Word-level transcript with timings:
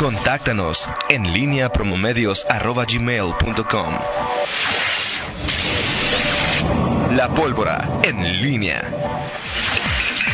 Contáctanos 0.00 0.88
en 1.10 1.30
línea 1.30 1.70
promomedios.com. 1.70 3.94
La 7.10 7.34
pólvora 7.34 7.86
en 8.04 8.40
línea. 8.40 8.82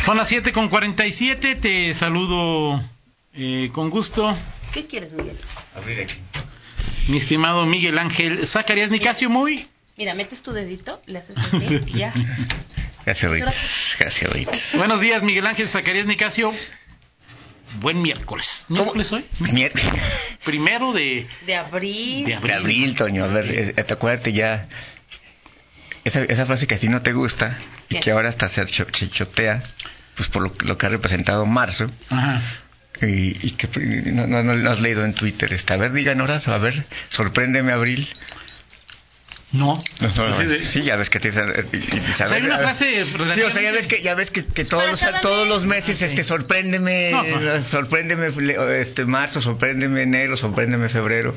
Son 0.01 0.17
las 0.17 0.29
7 0.29 0.53
con 0.53 0.69
47. 0.69 1.57
Te 1.57 1.93
saludo 1.95 2.81
eh, 3.35 3.71
con 3.73 3.91
gusto. 3.91 4.39
¿Qué 4.73 4.87
quieres, 4.87 5.13
Miguel? 5.15 5.37
Mi 7.09 7.17
estimado 7.17 7.67
Miguel 7.67 7.99
Ángel 7.99 8.47
Zacarías 8.47 8.91
Nicasio, 8.91 9.29
muy. 9.29 9.67
Mira, 9.97 10.15
metes 10.15 10.43
tu 10.43 10.53
dedito, 10.53 11.03
le 11.07 11.19
haces 11.19 11.37
así 11.39 11.81
y 11.89 11.99
ya. 11.99 12.15
Gracias, 13.05 13.33
Ritz. 13.33 13.97
Gracias, 13.99 14.33
Ritz. 14.33 14.79
Buenos 14.79 15.01
días, 15.01 15.25
Miguel 15.25 15.49
Ángel 15.49 15.69
Zacarías 15.69 16.07
Nicasio. 16.07 16.53
Buen 17.81 18.01
miércoles. 18.03 18.65
¿Miércoles 18.69 19.13
hoy? 19.13 19.25
Mier- 19.41 19.73
Primero 20.45 20.93
de, 20.93 21.27
De 21.47 21.57
abril. 21.57 22.25
de 22.25 22.37
De 22.39 22.53
abril. 22.55 22.95
Toño. 22.95 23.25
A 23.25 23.29
ver, 23.29 23.51
eh, 23.51 23.73
te 23.83 23.93
acuérdate 23.95 24.33
ya. 24.33 24.69
Esa, 26.05 26.23
esa 26.23 26.47
frase 26.47 26.67
que 26.67 26.77
a 26.77 26.79
ti 26.79 26.89
no 26.89 27.03
te 27.03 27.13
gusta 27.13 27.57
y 27.89 27.99
que 28.01 28.11
ahora 28.13 28.29
hasta 28.29 28.49
se 28.49 28.65
cho- 28.67 28.87
se 28.93 29.09
chotea, 29.09 29.63
pues 30.15 30.29
por 30.29 30.43
lo, 30.43 30.53
lo 30.65 30.79
que 30.79 30.87
ha 30.87 30.89
representado 30.89 31.45
marzo. 31.47 31.91
Ajá. 32.11 32.41
Y, 33.03 33.37
y 33.47 33.51
que 33.51 33.69
no, 34.13 34.27
no, 34.27 34.43
no 34.43 34.55
lo 34.55 34.71
has 34.71 34.81
leído 34.81 35.05
en 35.05 35.13
Twitter. 35.15 35.53
Este, 35.53 35.75
a 35.75 35.77
ver, 35.77 35.93
digan 35.93 36.21
horas, 36.21 36.49
a 36.49 36.57
ver, 36.59 36.85
sorpréndeme 37.09 37.73
abril. 37.73 38.09
No. 39.57 39.79
No, 40.01 40.29
no, 40.29 40.39
de- 40.39 40.63
sí, 40.63 40.83
ya 40.83 40.97
ves 40.97 41.09
que 41.11 41.21
tienes. 41.21 41.39
y- 41.73 41.77
y- 41.77 41.79
y 41.97 42.11
O 42.11 42.13
sea, 42.15 42.27
hay 42.27 42.43
una 42.43 42.59
frase 42.59 43.05
Sí, 43.05 43.13
o 43.13 43.17
sea, 43.17 43.17
ya 43.17 43.25
relativamente- 43.25 43.73
ves 43.73 43.87
que, 43.87 44.03
ya 44.03 44.15
ves 44.15 44.31
que, 44.31 44.45
que 44.45 44.65
todos, 44.65 44.85
los, 44.91 45.21
todos 45.23 45.65
meses, 45.65 46.03
Ah, 46.03 46.07
este, 46.07 46.25
sorpréndeme, 46.25 47.11
No, 47.13 47.23
no. 47.25 47.63
sorpréndeme 47.65 48.29
este, 48.81 49.05
marzo, 49.07 49.41
sorpréndeme 49.41 50.03
enero, 50.03 50.37
sorpréndeme 50.37 50.89
febrero. 50.89 51.35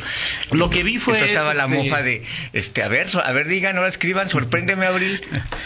Lo 0.52 0.70
que 0.70 0.84
vi 0.84 0.98
fue 0.98 1.14
Entonces 1.14 1.38
estaba 1.38 1.54
la 1.54 1.66
este- 1.66 1.76
mofa 1.78 2.02
de, 2.02 2.24
este, 2.54 2.84
a 2.84 2.88
ver, 2.88 3.08
so- 3.08 3.24
a 3.24 3.32
ver, 3.32 3.48
digan, 3.48 3.78
ahora 3.78 3.90
escriban, 3.90 4.30
sorpréndeme 4.30 4.86
abril. 4.86 5.22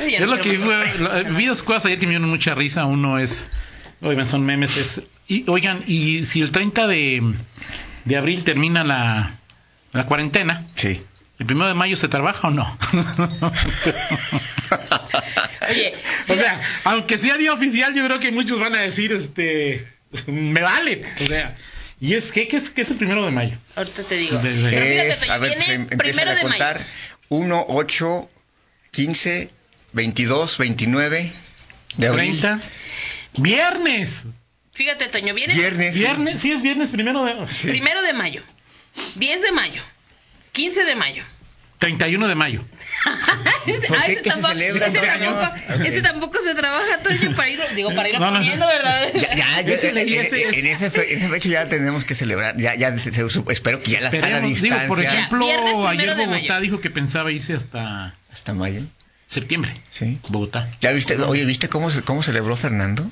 Es 0.08 0.22
lo 0.22 0.40
que 0.40 0.54
pues, 0.54 0.60
fue, 0.60 1.24
lo- 1.24 1.36
vi 1.36 1.46
dos 1.46 1.64
cosas 1.64 1.86
ayer 1.86 2.00
que 2.00 2.06
me 2.06 2.12
dieron 2.12 2.30
mucha 2.30 2.54
risa. 2.56 2.86
Uno 2.86 3.20
es, 3.20 3.50
oigan, 4.02 4.28
son 4.28 4.46
memes. 4.46 4.78
Es, 4.78 5.04
y, 5.28 5.44
oigan, 5.50 5.84
y 5.88 6.26
si 6.26 6.42
el 6.42 6.52
30 6.52 6.88
de, 6.88 7.34
de 8.06 8.18
abril 8.18 8.44
termina 8.44 8.84
la, 8.84 9.32
la 9.94 10.06
cuarentena, 10.06 10.66
Sí. 10.76 11.02
¿El 11.44 11.48
primero 11.48 11.68
de 11.68 11.74
mayo 11.74 11.98
se 11.98 12.08
trabaja 12.08 12.48
o 12.48 12.52
no? 12.52 12.64
Oye, 15.70 15.94
o 16.30 16.36
sea, 16.36 16.62
aunque 16.86 17.18
sea 17.18 17.38
día 17.38 17.52
oficial, 17.54 17.94
yo 17.94 18.06
creo 18.06 18.20
que 18.20 18.32
muchos 18.32 18.60
van 18.60 18.76
a 18.76 18.80
decir, 18.82 19.12
este, 19.12 19.86
me 20.28 20.62
vale. 20.62 21.04
O 21.22 21.26
sea, 21.28 21.56
y 22.00 22.14
es 22.16 22.32
que, 22.32 22.48
¿qué 22.48 22.58
es, 22.58 22.70
qué 22.72 22.82
es 22.84 22.92
el 22.92 22.98
primero 22.98 23.26
de 23.26 23.32
mayo? 23.32 23.58
ahorita 23.76 24.04
te 24.04 24.16
digo. 24.16 24.38
De- 24.40 24.54
de- 24.54 24.70
Pero 24.72 24.86
fíjate, 24.86 25.12
Es, 25.12 25.30
a 25.30 25.38
ver, 25.38 25.56
pues, 25.58 25.70
em- 25.70 25.82
empiezan 25.82 25.98
primero 26.00 26.32
a 26.32 26.36
de 26.36 26.42
contar. 26.42 26.76
mayo. 26.80 26.88
1, 27.30 27.66
8, 27.70 28.30
15, 28.92 29.50
22, 29.94 30.58
29 30.58 31.34
de 31.98 32.08
abril. 32.08 32.40
30. 32.40 32.62
Viernes. 33.38 34.24
Fíjate, 34.74 35.08
Toño, 35.10 35.34
viene 35.34 35.54
Viernes. 35.54 35.94
Viernes, 35.98 36.42
sí, 36.42 36.52
es 36.52 36.62
viernes 36.62 36.90
primero 36.90 37.24
de... 37.26 37.34
primero 37.64 38.02
de 38.02 38.14
mayo, 38.14 38.42
10 39.16 39.42
de 39.42 39.52
mayo, 39.52 39.82
15 40.54 40.86
de 40.86 40.96
mayo. 40.96 41.24
31 41.80 42.28
de 42.30 42.36
mayo. 42.36 42.62
¿Por 43.04 43.98
Ah, 43.98 44.06
ese 44.08 44.22
¿Qué 44.22 44.24
se 44.24 44.30
tampoco, 44.30 44.48
celebra, 44.54 44.88
ese, 44.88 45.00
tampoco, 45.00 45.84
ese 45.84 46.02
tampoco 46.02 46.40
se 46.42 46.56
trabaja, 46.56 47.00
Toño, 47.04 47.36
para 47.36 47.50
ir, 47.50 47.60
digo, 47.76 47.94
para 47.94 48.08
ir 48.08 48.18
No, 48.20 48.32
no. 48.32 48.38
poniendo, 48.38 48.66
¿verdad? 48.68 49.10
Ya, 49.14 49.36
ya, 49.36 49.62
ya, 49.62 49.74
Ese 49.74 49.90
en, 49.90 49.98
en- 49.98 50.08
ese 50.08 50.22
ese 50.72 50.90
fe- 50.90 51.12
en 51.14 51.18
esa 51.20 51.30
fecha 51.30 51.50
ya 51.50 51.66
tenemos 51.66 52.06
que 52.06 52.16
celebrar. 52.16 52.56
Ya, 52.56 52.76
ya 52.76 52.98
se- 52.98 53.12
se- 53.12 53.26
espero 53.50 53.84
que 53.84 53.92
ya 53.92 54.00
la 54.00 54.12
sala 54.12 54.24
a 54.24 54.30
Esperemos, 54.30 54.62
digo, 54.62 54.76
distancia. 54.76 54.88
por 54.88 55.00
ejemplo, 55.04 55.40
primero 55.46 55.88
ayer 55.90 56.16
Bogotá 56.16 56.60
dijo 56.62 56.80
que 56.80 56.90
pensaba 56.90 57.32
irse 57.34 57.54
hasta 57.54 58.16
Hasta 58.32 58.54
mayo. 58.54 58.82
septiembre. 59.28 59.74
Sí. 59.90 60.20
Bogotá. 60.30 60.70
¿Ya 60.80 60.92
viste? 60.92 61.18
Oye, 61.22 61.44
¿viste 61.44 61.68
cómo, 61.68 61.92
se- 61.92 62.02
cómo 62.04 62.24
celebró 62.24 62.56
Fernando? 62.56 63.12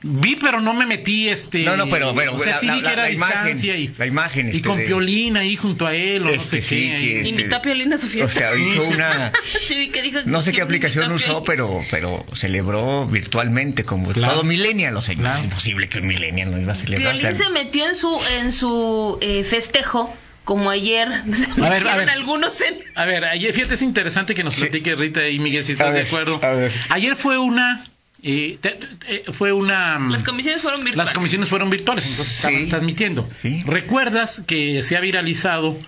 Vi, 0.00 0.36
pero 0.36 0.60
no 0.60 0.74
me 0.74 0.86
metí, 0.86 1.28
este... 1.28 1.64
No, 1.64 1.76
no, 1.76 1.88
pero, 1.88 2.12
o 2.12 2.38
sea, 2.38 2.52
la, 2.54 2.60
sí 2.60 2.66
la- 2.66 2.74
vi 2.76 2.82
que 2.82 2.86
era 2.92 3.02
la 3.02 3.08
a 3.08 3.10
imagen. 3.10 3.58
y, 3.64 3.88
La 3.98 4.06
imagen. 4.06 4.46
y 4.46 4.50
este, 4.50 4.62
con 4.68 4.78
de- 4.78 4.84
Piolín 4.86 5.36
ahí 5.36 5.56
junto 5.56 5.86
a 5.88 5.94
él, 5.94 6.22
o 6.22 6.26
no 6.26 6.30
Este, 6.30 6.62
sé 6.62 6.62
sí, 6.62 6.88
qué. 6.90 6.96
que- 6.96 7.16
este- 7.18 7.28
Invitó 7.30 7.56
a 7.56 7.62
Piolín 7.62 7.92
a 7.92 7.98
su 7.98 8.06
O 8.06 8.10
fiesta. 8.10 8.32
sea, 8.40 8.56
hizo 8.56 8.84
una... 8.84 9.32
Sí, 9.44 9.74
vi 9.78 9.88
que 9.88 10.02
dijo 10.02 10.20
No 10.24 10.40
sé 10.40 10.52
que 10.52 10.56
qué 10.58 10.62
aplicación 10.62 11.10
a 11.10 11.14
usó, 11.14 11.42
pero, 11.42 11.84
pero 11.90 12.24
celebró 12.32 13.06
virtualmente 13.06 13.84
como 13.84 14.12
Claro. 14.12 14.34
todo 14.34 14.44
millennial. 14.44 14.96
O 14.96 15.02
sea, 15.02 15.16
Claro. 15.16 15.36
es 15.36 15.44
imposible 15.44 15.88
que 15.88 15.98
un 15.98 16.06
millennial 16.06 16.52
no 16.52 16.60
iba 16.60 16.72
a 16.72 16.76
celebrar. 16.76 17.14
o 17.14 17.18
sea, 17.18 17.30
Piolín 17.32 17.44
se 17.46 17.50
metió 17.52 17.88
en 17.88 17.96
su 17.96 18.20
en 18.40 18.52
su 18.52 19.18
eh, 19.20 19.42
festejo 19.42 20.14
como 20.44 20.70
ayer 20.70 21.08
se 21.32 21.60
ver, 21.60 21.88
a 21.88 21.96
ver. 21.96 22.08
algunos 22.08 22.60
en 22.60 22.78
A 22.94 23.04
ver, 23.04 23.24
ayer, 23.24 23.52
fíjate, 23.52 23.74
es 23.74 23.82
interesante 23.82 24.34
que 24.36 24.44
nos 24.44 24.54
Sí. 24.54 24.60
platique 24.62 24.94
Rita 24.94 25.28
y 25.28 25.38
Miguel, 25.40 25.64
si 25.64 25.72
A 25.72 25.74
estás 25.74 25.92
de 25.92 26.02
acuerdo. 26.02 26.38
a 26.42 26.50
ver. 26.52 26.72
Ayer 26.90 27.16
fue 27.16 27.36
una... 27.38 27.84
eh, 28.22 28.58
te- 28.60 28.70
te- 28.72 29.32
fue 29.32 29.52
una... 29.52 29.98
las 29.98 30.22
comisiones 30.24 30.62
fueron 30.62 30.84
virtuales. 30.84 31.06
Las 31.08 31.14
comisiones 31.14 31.48
fueron 31.48 31.70
virtuales, 31.70 32.04
entonces 32.08 32.32
Sí. 32.34 32.46
estaban 32.48 32.68
transmitiendo. 32.68 33.28
Sí. 33.42 33.62
¿Recuerdas 33.66 34.42
que 34.46 34.82
se 34.82 34.96
ha 34.96 35.00
viralizado 35.00 35.78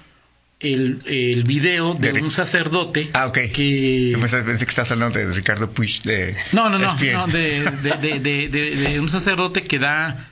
el, 0.61 1.03
el 1.07 1.45
video 1.45 1.95
de, 1.95 2.13
De- 2.13 2.21
un 2.23 2.31
sacerdote 2.31 3.09
Ah, 3.15 3.27
ok. 3.29 3.39
que... 3.53 4.11
Yo 4.13 4.21
pensé, 4.21 4.43
pensé 4.43 4.65
que 4.67 4.71
estás 4.71 4.91
hablando 4.93 5.19
de 5.19 5.33
Ricardo 5.33 5.71
Puig 5.71 6.03
de 6.03 6.37
No, 6.53 6.69
no, 6.71 6.79
no, 6.79 6.93
no, 6.95 7.27
de, 7.27 7.63
de, 7.83 7.93
de, 7.97 8.19
de- 8.21 8.49
de- 8.49 8.71
de 8.77 9.01
un 9.01 9.09
sacerdote 9.09 9.63
que 9.65 9.79
da, 9.79 10.29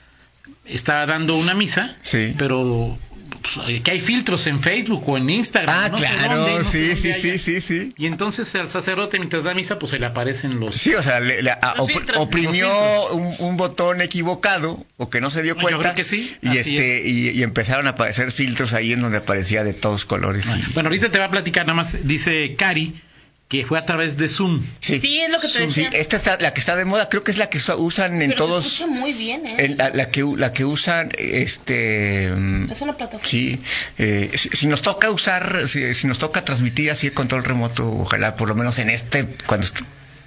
está 0.67 1.07
dando 1.07 1.35
una 1.37 1.55
misa, 1.55 1.97
Sí. 2.03 2.35
pero 2.39 2.99
pues, 3.29 3.83
que 3.83 3.91
hay 3.91 4.01
filtros 4.01 4.47
en 4.47 4.61
Facebook 4.63 5.09
o 5.09 5.17
en 5.17 5.29
Instagram. 5.31 5.75
Ah, 5.77 5.89
no 5.91 5.99
sé 5.99 6.05
claro, 6.07 6.37
dónde, 6.39 6.59
no 6.63 6.71
sé 6.71 6.97
sí, 6.97 7.13
sí, 7.15 7.21
sí, 7.21 7.39
sí, 7.39 7.61
sí. 7.61 7.95
Y 7.97 8.07
entonces 8.07 8.55
al 8.55 8.71
sacerdote 8.71 9.19
mientras 9.19 9.43
da 9.45 9.55
misa, 9.55 9.79
pues 9.79 9.91
se 9.91 9.99
le 9.99 10.07
aparecen 10.07 10.59
los... 10.61 10.77
Sí, 10.77 10.95
o 10.95 11.03
sea, 11.03 11.21
le, 11.21 11.43
le- 11.43 11.51
a- 11.51 11.75
Los 11.77 11.87
op- 11.87 11.93
filtros. 11.93 12.19
oprimió 12.19 12.69
un, 13.13 13.35
un 13.39 13.57
botón 13.57 14.01
equivocado 14.03 14.85
o 14.97 15.11
que 15.11 15.21
no 15.21 15.31
se 15.31 15.43
dio 15.43 15.55
Yo 15.55 15.61
cuenta. 15.61 15.81
creo 15.83 15.95
que 15.95 16.05
sí, 16.05 16.37
Y, 16.43 16.57
este, 16.59 17.03
y, 17.09 17.29
y 17.31 17.43
empezaron 17.43 17.87
a 17.87 17.91
aparecer 17.91 18.33
filtros 18.33 18.73
ahí 18.73 18.93
en 18.93 19.01
donde 19.01 19.19
aparecía 19.19 19.65
de 19.65 19.75
todos 19.75 20.05
colores. 20.05 20.47
y- 20.47 20.73
Bueno, 20.75 20.89
ahorita 20.89 21.11
te 21.11 21.19
va 21.19 21.27
a 21.27 21.31
platicar 21.31 21.67
nada 21.67 21.75
más, 21.77 21.97
dice 22.07 22.55
Cari, 22.57 22.95
que 23.49 23.65
fue 23.65 23.79
a 23.79 23.87
través 23.87 24.19
de 24.19 24.29
Zoom. 24.29 24.63
sí, 24.81 25.01
Sí, 25.01 25.21
es 25.21 25.31
lo 25.31 25.41
que 25.41 25.49
te 25.49 25.55
Sí, 25.71 25.83
decía. 25.83 25.89
esta 25.99 26.17
está, 26.17 26.37
la 26.39 26.53
que 26.53 26.61
está 26.61 26.77
de 26.77 26.85
moda, 26.85 27.09
creo 27.09 27.25
que 27.25 27.31
es 27.31 27.39
la 27.39 27.49
que 27.49 27.57
usa- 27.59 27.77
usan 27.77 28.21
en 28.21 28.31
Pero 28.31 28.45
todos. 28.45 28.65
se 28.65 28.85
escucha 28.85 28.87
muy 29.01 29.13
bien, 29.15 29.47
¿eh? 29.47 29.55
en 29.59 29.79
la, 29.79 29.89
la 29.89 30.11
que 30.11 30.23
la 30.37 30.53
que 30.53 30.67
usan 30.67 31.11
este 31.17 32.31
mm, 32.37 32.71
Es 32.71 32.81
una 32.83 32.93
plataforma. 32.97 33.27
sí 33.27 33.59
eh, 33.97 34.31
si, 34.35 34.51
si 34.51 34.67
nos 34.67 34.83
toca 34.83 35.11
usar 35.11 35.67
si, 35.67 35.95
si 35.95 36.07
nos 36.07 36.19
toca 36.19 36.45
transmitir 36.45 36.91
así 36.91 37.07
el 37.07 37.15
control 37.15 37.43
remoto 37.45 37.91
ojalá 37.91 38.37
por 38.37 38.49
lo 38.49 38.55
menos 38.55 38.79
en 38.79 38.91
este 38.91 39.27
cuando 39.47 39.67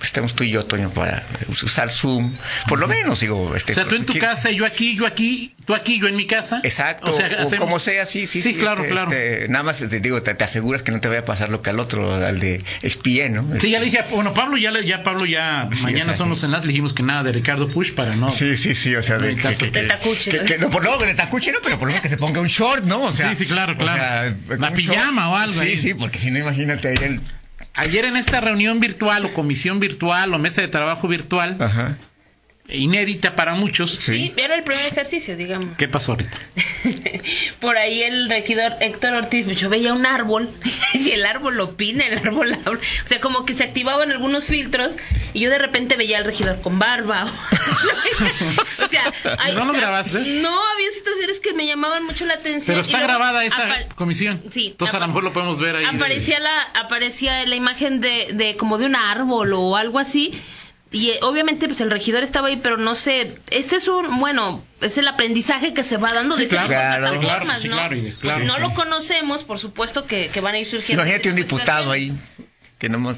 est- 0.01 0.11
estemos 0.11 0.35
tú 0.35 0.43
y 0.43 0.51
yo 0.51 0.65
Toño 0.65 0.89
para 0.91 1.23
usar 1.49 1.89
Zoom 1.89 2.33
por 2.67 2.79
lo 2.79 2.87
menos 2.87 3.19
digo 3.21 3.55
este 3.55 3.71
O 3.71 3.75
sea, 3.75 3.87
tú 3.87 3.95
en 3.95 4.05
tu 4.05 4.13
¿quieres? 4.13 4.29
casa, 4.31 4.51
yo 4.51 4.65
aquí, 4.65 4.95
yo 4.95 5.05
aquí, 5.07 5.53
tú 5.65 5.73
aquí, 5.73 5.99
yo 5.99 6.07
en 6.07 6.15
mi 6.15 6.27
casa. 6.27 6.59
Exacto, 6.63 7.11
O 7.11 7.13
o, 7.13 7.17
sea, 7.17 7.27
hacemos- 7.27 7.55
como 7.65 7.79
sea, 7.79 8.05
sí, 8.05 8.27
sí, 8.27 8.41
Sí, 8.41 8.55
claro, 8.55 8.81
este, 8.81 8.91
claro. 8.93 9.11
este, 9.11 9.47
nada 9.49 9.63
más 9.63 9.79
te 9.79 9.99
digo, 9.99 10.21
te, 10.21 10.33
te 10.35 10.43
aseguras 10.43 10.83
que 10.83 10.91
no 10.91 10.99
te 10.99 11.07
vaya 11.07 11.21
a 11.21 11.25
pasar 11.25 11.49
lo 11.49 11.61
que 11.61 11.69
al 11.69 11.79
otro, 11.79 12.13
al 12.13 12.39
de 12.39 12.63
espía, 12.81 13.29
¿no? 13.29 13.47
Sí, 13.59 13.69
ya 13.71 13.79
le 13.79 13.85
dije, 13.85 13.99
bueno, 14.11 14.33
Pablo 14.33 14.57
ya, 14.57 14.71
le- 14.71 14.85
ya 14.85 15.03
Pablo 15.03 15.25
ya, 15.25 15.69
Sí, 15.73 15.83
mañana 15.83 16.15
son 16.15 16.29
los 16.29 16.43
enlaces, 16.43 16.65
le 16.67 16.73
dijimos 16.73 16.93
que 16.93 17.03
nada 17.03 17.23
de 17.23 17.31
Ricardo 17.31 17.67
Push 17.67 17.93
para 17.93 18.15
no. 18.15 18.31
Sí, 18.31 18.57
sí, 18.57 18.75
sí, 18.75 18.95
o 18.95 19.03
sea, 19.03 19.17
de, 19.17 19.35
que, 19.35 19.55
que- 19.55 19.71
que- 19.71 19.83
tacuche, 19.83 20.43
que- 20.43 20.57
¿no? 20.57 20.69
por 20.69 20.83
no, 20.83 20.97
de 20.97 21.13
tacuche 21.13 21.51
no, 21.51 21.59
pero 21.63 21.77
por 21.79 21.87
lo 21.87 21.93
menos 21.93 22.01
que 22.03 22.09
se 22.09 22.17
ponga 22.17 22.39
un 22.41 22.47
short, 22.47 22.83
¿no? 22.85 23.03
O 23.03 23.11
sea, 23.11 23.29
Sí, 23.29 23.35
sí, 23.37 23.45
claro, 23.45 23.73
o 23.73 23.77
claro. 23.77 23.99
sea, 23.99 24.57
La 24.57 24.69
un 24.69 24.73
pijama 24.75 25.29
o 25.29 25.35
algo 25.37 25.61
Sí, 25.61 25.67
ahí. 25.67 25.77
sí, 25.77 25.93
porque 25.93 26.19
si 26.19 26.31
no, 26.31 26.39
imagínate 26.39 26.89
ahí 26.89 26.95
el... 27.01 27.21
Ayer 27.73 28.05
en 28.05 28.17
esta 28.17 28.41
reunión 28.41 28.79
virtual 28.79 29.25
o 29.25 29.33
comisión 29.33 29.79
virtual 29.79 30.33
o 30.33 30.39
mesa 30.39 30.61
de 30.61 30.67
trabajo 30.67 31.07
virtual. 31.07 31.57
Inédita 32.71 33.35
para 33.35 33.53
muchos. 33.55 33.91
Sí, 33.91 34.33
era 34.37 34.55
el 34.55 34.63
primer 34.63 34.85
ejercicio, 34.85 35.35
digamos. 35.37 35.77
¿Qué 35.77 35.87
pasó 35.87 36.13
ahorita? 36.13 36.37
Por 37.59 37.77
ahí 37.77 38.01
el 38.03 38.29
regidor 38.29 38.73
Héctor 38.79 39.13
Ortiz, 39.13 39.45
yo 39.55 39.69
veía 39.69 39.93
un 39.93 40.05
árbol, 40.05 40.49
y 40.93 41.11
el 41.11 41.25
árbol 41.25 41.59
opina, 41.59 42.05
el 42.07 42.17
árbol 42.19 42.53
habla. 42.65 42.79
O 43.05 43.07
sea, 43.07 43.19
como 43.19 43.45
que 43.45 43.53
se 43.53 43.63
activaban 43.63 44.11
algunos 44.11 44.47
filtros, 44.47 44.97
y 45.33 45.39
yo 45.41 45.49
de 45.49 45.57
repente 45.59 45.95
veía 45.95 46.17
al 46.17 46.25
regidor 46.25 46.61
con 46.61 46.79
barba. 46.79 47.25
o 48.83 48.87
sea, 48.87 49.01
hay- 49.39 49.53
¿No 49.53 49.65
lo 49.65 49.71
o 49.71 49.73
sea, 49.73 49.81
grabaste? 49.81 50.19
No, 50.19 50.49
había 50.75 50.91
situaciones 50.91 51.39
que 51.39 51.53
me 51.53 51.65
llamaban 51.67 52.05
mucho 52.05 52.25
la 52.25 52.35
atención. 52.35 52.75
Pero 52.75 52.81
está 52.81 52.97
luego 52.99 53.07
grabada 53.13 53.45
esa 53.45 53.87
comisión. 53.95 54.41
Sí. 54.51 54.67
Entonces 54.67 54.95
a 54.95 54.99
lo 54.99 55.07
mejor 55.07 55.23
lo 55.23 55.33
podemos 55.33 55.59
ver 55.59 55.75
ahí. 55.77 55.85
aparecía 55.85 56.39
la 56.39 56.61
aparecía 56.75 57.45
la 57.45 57.55
imagen 57.55 58.01
de, 58.01 58.29
de 58.33 58.55
como 58.57 58.77
de 58.77 58.85
un 58.85 58.95
árbol 58.95 59.53
o 59.53 59.75
algo 59.75 59.99
así 59.99 60.31
y 60.91 61.11
eh, 61.11 61.19
obviamente 61.21 61.67
pues 61.67 61.79
el 61.81 61.89
regidor 61.89 62.21
estaba 62.23 62.49
ahí 62.49 62.57
pero 62.61 62.77
no 62.77 62.95
sé 62.95 63.37
este 63.49 63.77
es 63.77 63.87
un 63.87 64.19
bueno 64.19 64.61
es 64.81 64.97
el 64.97 65.07
aprendizaje 65.07 65.73
que 65.73 65.83
se 65.83 65.97
va 65.97 66.11
dando 66.13 66.35
Sí, 66.35 66.39
de 66.39 66.43
este 66.45 66.55
claro. 66.57 66.67
Claro, 66.69 67.19
plataformas, 67.19 67.61
claro, 67.63 67.95
sí, 67.95 68.01
¿no? 68.01 68.19
claro. 68.19 68.45
no 68.45 68.59
lo 68.59 68.73
conocemos 68.73 69.43
por 69.43 69.57
supuesto 69.57 70.05
que, 70.05 70.27
que 70.29 70.41
van 70.41 70.55
a 70.55 70.59
ir 70.59 70.65
surgiendo 70.65 71.03
Imagínate 71.03 71.29
un 71.29 71.35
diputado 71.35 71.91
ahí 71.91 72.11
que 72.81 72.89
no 72.89 72.97
hemos- 72.97 73.15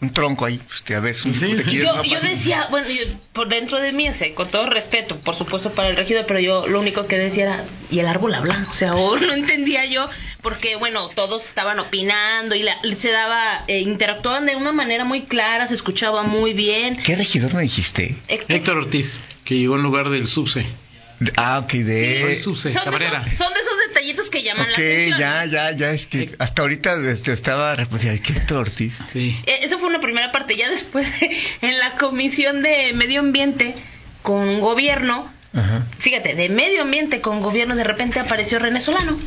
un 0.00 0.12
tronco 0.12 0.44
ahí, 0.44 0.60
este, 0.72 0.94
a 0.94 1.00
veces 1.00 1.24
un- 1.24 1.34
Sí, 1.34 1.48
te 1.56 1.64
sí. 1.64 1.70
quieres, 1.70 1.90
Yo, 2.04 2.20
decía, 2.20 2.64
bueno, 2.70 2.86
yo, 2.88 3.02
por 3.32 3.48
dentro 3.48 3.80
de 3.80 3.90
mí, 3.90 4.08
o 4.08 4.14
sea, 4.14 4.32
con 4.36 4.48
todo 4.48 4.66
respeto, 4.66 5.16
por 5.16 5.34
supuesto, 5.34 5.72
para 5.72 5.88
el 5.88 5.96
regidor, 5.96 6.26
pero 6.28 6.38
yo 6.38 6.68
lo 6.68 6.78
único 6.78 7.08
que 7.08 7.18
decía 7.18 7.42
era, 7.42 7.64
y 7.90 7.98
el 7.98 8.06
árbol 8.06 8.32
habla, 8.36 8.64
o 8.70 8.72
sea, 8.72 8.94
o 8.94 9.16
no 9.18 9.32
entendía 9.32 9.84
yo, 9.86 10.08
porque, 10.42 10.76
bueno, 10.76 11.08
todos 11.08 11.44
estaban 11.44 11.80
opinando 11.80 12.54
y 12.54 12.62
la- 12.62 12.78
se 12.96 13.10
daba, 13.10 13.64
eh, 13.66 13.80
interactuaban 13.80 14.46
de 14.46 14.54
una 14.54 14.70
manera 14.70 15.04
muy 15.04 15.22
clara, 15.22 15.66
se 15.66 15.74
escuchaba 15.74 16.22
muy 16.22 16.52
bien. 16.52 16.96
¿Qué 17.02 17.16
regidor 17.16 17.52
me 17.54 17.62
dijiste? 17.62 18.14
Héctor, 18.28 18.56
Héctor 18.56 18.76
Ortiz, 18.76 19.18
que 19.44 19.56
llegó 19.56 19.74
en 19.74 19.82
lugar 19.82 20.10
del 20.10 20.28
subse. 20.28 20.64
Ah, 21.36 21.60
ok, 21.62 21.72
de... 21.72 22.32
El 22.32 22.38
subse, 22.38 22.72
son, 22.72 22.84
de 22.84 22.90
Cabrera. 22.90 23.22
esos, 23.26 23.38
son 23.38 23.52
de 23.52 23.60
esos 23.60 23.74
detallitos 23.88 24.30
que 24.30 24.42
llaman 24.42 24.68
la 24.68 24.72
atención. 24.72 25.18
ya, 25.18 25.44
ya, 25.44 25.70
ya, 25.72 25.90
es 25.90 26.06
que 26.06 26.30
hasta 26.38 26.62
ahorita 26.62 26.94
este, 27.10 27.32
estaba 27.32 27.76
repitiendo, 27.76 28.12
ay, 28.12 28.20
¿qué 28.46 28.54
Ortiz? 28.54 28.98
Sí. 29.12 29.38
Eh, 29.46 29.58
Esa 29.62 29.76
fue 29.78 29.88
una 29.88 30.00
primera 30.00 30.32
parte. 30.32 30.56
Ya 30.56 30.70
después, 30.70 31.12
en 31.62 31.78
la 31.78 31.96
comisión 31.96 32.62
de 32.62 32.92
medio 32.94 33.20
ambiente 33.20 33.74
con 34.22 34.60
gobierno, 34.60 35.30
Ajá. 35.52 35.86
fíjate, 35.98 36.34
de 36.34 36.48
medio 36.48 36.82
ambiente 36.82 37.20
con 37.20 37.40
gobierno, 37.42 37.76
de 37.76 37.84
repente 37.84 38.18
apareció 38.20 38.58
René 38.58 38.80
Solano. 38.80 39.18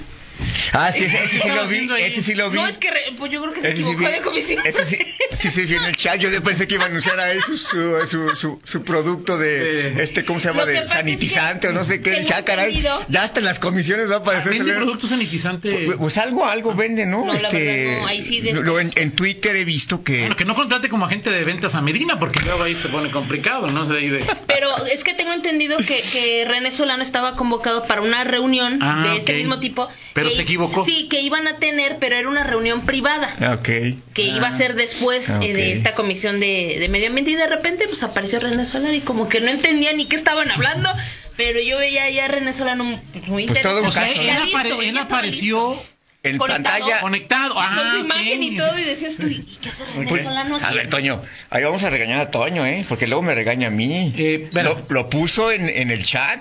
Ah, 0.73 0.91
sí, 0.91 1.03
ese, 1.03 1.23
ese 1.23 1.39
sí 1.39 1.47
lo 1.49 1.67
vi, 1.67 1.89
ese 2.03 2.21
sí 2.21 2.35
lo 2.35 2.49
vi. 2.49 2.55
No, 2.57 2.67
es 2.67 2.77
que 2.77 2.91
re- 2.91 3.13
pues 3.17 3.31
yo 3.31 3.41
creo 3.41 3.53
que 3.53 3.61
se 3.61 3.67
Ese 3.69 3.77
sí 3.77 3.81
equivocó 3.83 4.05
vi. 4.05 4.11
de 4.11 4.21
comisión. 4.21 4.65
Ese 4.65 4.85
sí, 4.85 4.97
sí, 5.31 5.51
sí, 5.51 5.67
sí, 5.67 5.75
en 5.75 5.83
el 5.85 5.95
chat. 5.95 6.19
Yo 6.19 6.29
pensé 6.43 6.67
que 6.67 6.75
iba 6.75 6.83
a 6.85 6.87
anunciar 6.87 7.19
a 7.19 7.31
él 7.31 7.41
su, 7.41 7.57
su, 7.57 8.07
su, 8.07 8.35
su- 8.35 8.61
su 8.63 8.83
producto 8.83 9.37
de, 9.37 9.93
Sí. 9.93 10.01
este, 10.01 10.25
¿cómo 10.25 10.39
se 10.39 10.49
llama? 10.49 10.65
De 10.65 10.85
sanitizante 10.87 11.67
que 11.67 11.73
o 11.73 11.73
no 11.73 11.83
sé 11.85 12.01
qué. 12.01 12.11
Dije, 12.21 12.33
ah, 12.33 12.43
caray, 12.45 12.81
ya 13.09 13.23
hasta 13.23 13.39
en 13.39 13.45
las 13.45 13.59
comisiones 13.59 14.09
va 14.09 14.15
a 14.15 14.19
aparecer. 14.19 14.51
Vende 14.53 14.73
producto 14.73 15.07
sanitizante. 15.07 15.71
Pues, 15.85 15.97
pues 15.97 16.17
algo, 16.17 16.45
algo 16.45 16.73
vende, 16.73 17.05
¿no? 17.05 17.25
No, 17.25 17.33
la 17.33 17.39
este, 17.39 17.63
verdad 17.85 18.01
no, 18.01 18.07
ahí 18.07 18.21
sí 18.23 18.41
de- 18.41 18.53
lo- 18.53 18.79
en, 18.79 18.91
en 18.95 19.11
Twitter 19.11 19.55
he 19.55 19.65
visto 19.65 20.03
que... 20.03 20.19
Bueno, 20.21 20.35
que 20.35 20.45
no 20.45 20.55
contrate 20.55 20.89
como 20.89 21.05
agente 21.05 21.29
de 21.29 21.43
ventas 21.43 21.75
a 21.75 21.81
Medina, 21.81 22.19
porque 22.19 22.39
luego 22.41 22.63
ahí 22.63 22.75
se 22.75 22.89
pone 22.89 23.09
complicado, 23.09 23.69
¿no? 23.71 23.83
O 23.83 23.85
sea, 23.87 23.97
ahí 23.97 24.09
de- 24.09 24.23
Pero 24.47 24.69
es 24.87 25.03
que 25.03 25.13
tengo 25.13 25.33
entendido 25.33 25.77
que, 25.77 26.01
que 26.11 26.45
René 26.47 26.71
Solano 26.71 27.03
estaba 27.03 27.33
convocado 27.33 27.85
para 27.87 28.01
una 28.01 28.23
reunión 28.23 28.79
Ah, 28.81 29.03
de 29.07 29.17
este 29.17 29.33
mismo 29.33 29.59
tipo. 29.59 29.89
Pero 30.13 30.29
se 30.29 30.42
equivocó. 30.43 30.85
Sí, 30.85 31.07
que 31.09 31.21
iban 31.21 31.47
a 31.47 31.57
tener, 31.57 31.97
pero 31.99 32.15
era 32.15 32.29
una 32.29 32.43
reunión 32.43 32.85
privada. 32.85 33.29
Ah, 33.39 33.55
Ok. 33.59 33.69
que 34.13 34.21
iba 34.23 34.47
a 34.47 34.53
ser 34.55 34.75
después 34.75 35.29
Ah, 35.29 35.39
eh, 35.41 35.49
ok. 35.49 35.55
de 35.55 35.71
esta 35.73 35.93
comisión 35.95 36.39
de, 36.39 36.77
de 36.79 36.87
medio 36.89 37.07
ambiente 37.07 37.31
y 37.31 37.35
de 37.35 37.47
repente 37.47 37.85
pues 37.87 38.03
apareció 38.03 38.39
René 38.39 38.65
Solano 38.65 38.93
y 38.93 39.01
como 39.01 39.27
que 39.27 39.41
no 39.41 39.49
entendía 39.49 39.91
ni 39.93 40.05
qué 40.05 40.15
estaban 40.15 40.49
hablando, 40.51 40.89
pero 41.35 41.59
yo 41.59 41.77
veía 41.79 42.09
ya 42.09 42.25
a 42.25 42.27
René 42.27 42.53
Solano 42.53 42.83
muy 43.27 43.47
Pues 43.47 43.61
todo 43.61 43.81
un 43.81 43.87
O 43.87 43.91
sea, 43.91 44.07
caso, 44.07 44.21
él, 44.21 44.27
listo, 44.27 44.57
apare- 44.57 44.87
él 44.89 44.97
apareció 44.97 45.75
En 46.23 46.37
Conectado. 46.37 46.63
pantalla... 46.79 46.99
conectado. 47.01 47.53
con 47.55 47.63
Ah, 47.65 47.89
su 47.91 47.97
ok. 47.99 48.05
imagen 48.05 48.43
y 48.43 48.55
todo 48.55 48.79
y 48.79 48.83
decías 48.85 49.17
tú, 49.17 49.27
¿y 49.27 49.43
qué 49.61 49.67
hace 49.69 49.83
René 49.85 50.07
Pues, 50.07 50.23
Solano 50.23 50.55
aquí? 50.55 50.65
a 50.65 50.71
ver, 50.71 50.87
Toño, 50.87 51.21
ahí 51.49 51.63
vamos 51.65 51.83
a 51.83 51.89
regañar 51.89 52.21
a 52.21 52.31
Toño, 52.31 52.65
¿eh? 52.65 52.85
Porque 52.87 53.07
luego 53.07 53.21
me 53.23 53.35
regaña 53.35 53.67
a 53.67 53.71
mí. 53.71 54.13
Eh, 54.17 54.47
bueno. 54.53 54.69
lo, 54.89 54.95
lo 54.95 55.09
puso 55.09 55.51
en, 55.51 55.67
en 55.67 55.91
el 55.91 56.03
chat. 56.05 56.39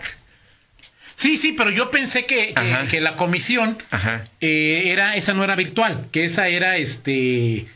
Sí, 1.14 1.36
sí, 1.38 1.52
pero 1.52 1.70
yo 1.70 1.90
pensé 1.90 2.26
que, 2.26 2.54
que, 2.54 2.88
que 2.90 3.00
la 3.00 3.14
comisión 3.14 3.78
Ajá. 3.90 4.26
eh, 4.40 4.84
era 4.86 5.14
esa 5.16 5.34
no 5.34 5.44
era 5.44 5.54
virtual, 5.56 6.06
que 6.12 6.24
esa 6.24 6.48
era 6.48 6.76
este 6.76 7.66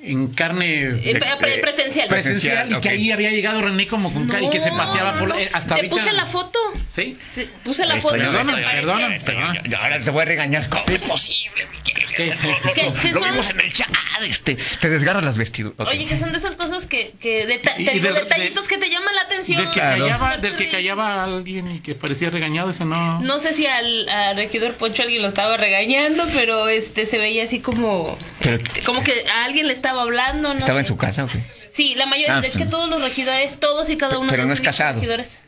en 0.00 0.28
carne 0.28 0.82
Eh, 1.10 1.16
pre- 1.18 1.36
pre- 1.40 1.58
presencial. 1.58 2.08
presencial 2.08 2.70
y 2.70 2.74
ok. 2.74 2.80
que 2.82 2.88
ahí 2.90 3.10
había 3.10 3.30
llegado 3.30 3.60
René 3.62 3.88
como 3.88 4.12
con 4.12 4.28
ca- 4.28 4.40
y 4.40 4.48
que 4.48 4.60
se 4.60 4.70
No, 4.70 4.76
paseaba 4.76 5.12
no, 5.12 5.18
por 5.18 5.28
la- 5.30 5.34
no. 5.34 5.40
eh, 5.40 5.50
hasta 5.52 5.68
Te 5.70 5.74
ahorita. 5.74 5.96
puse 5.96 6.12
la 6.12 6.24
foto. 6.26 6.58
Sí. 6.88 7.18
Sí, 7.34 7.48
puse 7.64 7.84
la 7.84 7.96
foto. 7.96 8.14
estoy, 8.14 8.20
¿qué 8.20 8.38
te 8.38 8.44
Perdóname, 8.74 9.20
perdóname, 9.20 9.60
ahora 9.76 10.00
te 10.00 10.10
voy 10.10 10.22
a 10.22 10.24
regañar. 10.24 10.68
¿Cómo 10.68 10.84
es 10.86 11.02
posible? 11.02 11.66
Miguel? 11.72 11.97
¿Qué? 12.34 12.72
¿Qué? 12.74 12.92
¿Qué 13.02 13.12
lo 13.12 13.20
son? 13.20 13.30
vimos 13.30 13.50
en 13.50 13.60
el 13.60 13.72
chat. 13.72 13.88
Este, 14.26 14.56
te 14.80 14.88
desgarras 14.90 15.24
las 15.24 15.38
vestiduras. 15.38 15.86
Oye, 15.88 16.06
que 16.06 16.16
son 16.16 16.32
de 16.32 16.38
esas 16.38 16.56
cosas 16.56 16.86
que, 16.86 17.12
que 17.20 17.46
deta- 17.46 17.74
Y- 17.80 17.84
te 17.84 17.94
y 17.96 18.00
digo, 18.00 18.12
de- 18.14 18.20
detallitos 18.24 18.66
que 18.68 18.78
te 18.78 18.90
llaman 18.90 19.14
la 19.14 19.22
atención. 19.22 19.58
Del 19.58 19.68
que 19.68 19.74
Claro. 19.74 20.02
callaba, 20.04 20.36
del 20.38 20.56
que 20.56 20.68
callaba 20.70 21.14
a 21.14 21.24
alguien 21.24 21.70
y 21.70 21.80
que 21.80 21.94
parecía 21.94 22.30
regañado, 22.30 22.70
ese 22.70 22.84
no. 22.84 23.20
No 23.20 23.38
sé 23.38 23.52
si 23.54 23.66
al, 23.66 24.08
al 24.08 24.36
regidor 24.36 24.74
Poncho 24.74 25.02
alguien 25.02 25.22
lo 25.22 25.28
estaba 25.28 25.56
regañando, 25.56 26.26
pero 26.34 26.68
este 26.68 27.06
se 27.06 27.18
veía 27.18 27.44
así 27.44 27.60
como 27.60 28.18
Pero- 28.40 28.58
como 28.84 29.02
que 29.04 29.12
a 29.28 29.44
alguien 29.44 29.66
le 29.68 29.72
estaba 29.72 30.02
hablando, 30.02 30.52
¿no? 30.52 30.58
¿Estaba 30.58 30.80
en 30.80 30.86
su 30.86 30.96
casa 30.96 31.24
o 31.24 31.28
qué? 31.28 31.38
Sí, 31.70 31.94
la 31.96 32.06
mayoría, 32.06 32.38
Ah, 32.38 32.42
es 32.44 32.56
que 32.56 32.64
sí. 32.64 32.70
todos 32.70 32.88
los 32.90 33.00
regidores, 33.00 33.60
todos 33.60 33.88
y 33.90 33.96
cada 33.96 34.18
uno 34.18 34.30
Pero 34.30 34.42
de 34.42 34.46
no 34.48 34.50
los 34.52 34.60
es 34.60 34.64
casado. 34.66 34.94
regidores. 34.94 35.38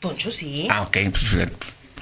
Poncho 0.00 0.30
sí. 0.30 0.66
Ah, 0.68 0.82
ok. 0.82 0.98
Pues, 1.10 1.50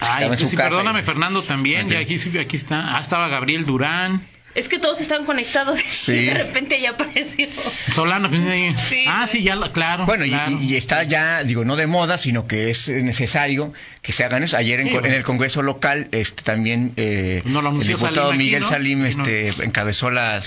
Ay, 0.01 0.37
sí, 0.39 0.57
perdóname, 0.57 1.01
y- 1.01 1.03
Fernando, 1.03 1.43
también. 1.43 1.89
Ya 1.89 1.99
aquí, 1.99 2.17
aquí 2.39 2.57
está. 2.57 2.97
Ah, 2.97 3.01
estaba 3.01 3.29
Gabriel 3.29 3.65
Durán. 3.67 4.21
Es 4.57 4.69
que 4.69 4.79
todos 4.79 5.01
estaban 5.01 5.25
conectados 5.27 5.79
Sí. 5.89 6.13
y 6.13 6.25
de 6.27 6.35
repente 6.35 6.81
ya 6.81 6.91
apareció. 6.91 7.47
Solano. 7.93 8.29
ahí. 8.51 8.75
Sí. 8.89 9.05
ah, 9.07 9.27
sí, 9.29 9.43
ya, 9.43 9.55
la- 9.55 9.71
claro. 9.73 10.07
Bueno, 10.07 10.25
y- 10.25 10.31
claro. 10.31 10.51
y, 10.61 10.73
y 10.73 10.77
está 10.77 11.03
ya, 11.05 11.45
digo, 11.45 11.65
no 11.65 11.77
de 11.77 11.87
moda, 11.87 12.17
sino 12.19 12.47
que 12.47 12.71
es 12.71 12.89
necesario 12.89 13.73
que 14.03 14.13
se 14.13 14.25
hagan 14.25 14.43
eso. 14.43 14.57
Ayer 14.57 14.81
en, 14.81 14.87
Sí, 14.87 14.93
co- 14.93 15.01
bueno. 15.01 15.13
en 15.13 15.19
el 15.19 15.23
Congreso 15.25 15.63
local, 15.63 16.09
este, 16.13 16.43
también 16.43 16.93
eh, 16.97 17.43
No 17.45 17.61
lo 17.61 17.71
el 17.71 17.87
diputado 17.87 18.15
Salim 18.15 18.29
aquí, 18.35 18.39
Miguel 18.39 18.63
¿no? 18.63 18.69
Salim 18.69 19.01
No. 19.01 19.07
este, 19.07 19.49
encabezó 19.65 20.11
la, 20.11 20.41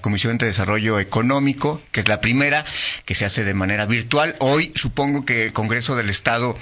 Comisión 0.00 0.36
de 0.38 0.46
Desarrollo 0.46 0.98
Económico, 0.98 1.80
que 1.92 2.00
es 2.00 2.08
la 2.08 2.20
primera 2.20 2.64
que 3.04 3.14
se 3.14 3.24
hace 3.24 3.44
de 3.44 3.54
manera 3.54 3.86
virtual. 3.86 4.34
Hoy, 4.40 4.72
supongo 4.74 5.24
que 5.24 5.44
el 5.46 5.52
Congreso 5.52 5.94
del 5.94 6.10
Estado, 6.10 6.56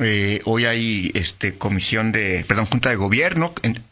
eh, 0.00 0.40
hoy 0.44 0.66
hay 0.66 1.10
este, 1.14 1.54
comisión 1.54 2.12
de, 2.12 2.44
perdón, 2.46 2.66
Junta 2.66 2.90
de 2.90 2.96
Gobierno. 2.96 3.52
en- 3.62 3.82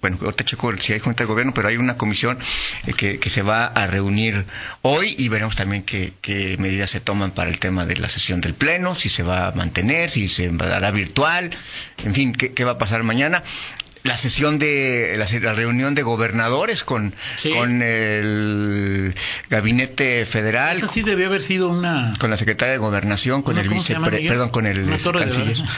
bueno, 0.00 0.18
ahorita 0.22 0.44
checo 0.44 0.72
si 0.78 0.92
hay 0.92 1.00
Junta 1.00 1.24
de 1.24 1.28
Gobierno, 1.28 1.52
pero 1.54 1.68
hay 1.68 1.76
una 1.76 1.96
comisión 1.96 2.38
eh, 2.86 2.92
que, 2.92 3.18
que 3.18 3.30
se 3.30 3.42
va 3.42 3.66
a 3.66 3.86
reunir 3.86 4.44
hoy 4.82 5.14
y 5.18 5.28
veremos 5.28 5.56
también 5.56 5.82
qué, 5.82 6.12
qué 6.20 6.56
medidas 6.58 6.90
se 6.90 7.00
toman 7.00 7.32
para 7.32 7.50
el 7.50 7.58
tema 7.58 7.84
de 7.84 7.96
la 7.96 8.08
sesión 8.08 8.40
del 8.40 8.54
Pleno, 8.54 8.94
si 8.94 9.08
se 9.08 9.22
va 9.22 9.48
a 9.48 9.52
mantener, 9.52 10.08
si 10.10 10.28
se 10.28 10.50
hará 10.60 10.90
virtual, 10.92 11.50
en 12.04 12.14
fin, 12.14 12.32
qué, 12.32 12.52
qué 12.52 12.64
va 12.64 12.72
a 12.72 12.78
pasar 12.78 13.02
mañana. 13.02 13.42
La 14.04 14.16
sesión 14.16 14.58
de 14.60 15.16
la, 15.18 15.26
la 15.40 15.52
reunión 15.52 15.94
de 15.96 16.02
gobernadores 16.02 16.84
con, 16.84 17.12
Sí. 17.36 17.50
con 17.50 17.82
el 17.82 19.14
gabinete 19.50 20.24
federal, 20.24 20.76
Esa 20.78 20.88
sí 20.88 21.02
debió 21.02 21.26
haber 21.26 21.42
sido 21.42 21.68
una. 21.68 22.14
con 22.20 22.30
la 22.30 22.36
secretaria 22.36 22.72
de 22.72 22.78
gobernación, 22.78 23.42
con 23.42 23.58
el 23.58 23.66
¿Cómo 23.68 23.82
se 23.82 23.94
llama, 23.94 24.06
vicepre, 24.06 24.18
Miguel? 24.22 24.32
perdón, 24.32 24.50
con 24.50 24.66
el 24.66 24.82
Una 24.84 24.96
torre, 24.98 25.18
de 25.18 25.24
canciller. 25.26 25.56
Babel. 25.56 25.68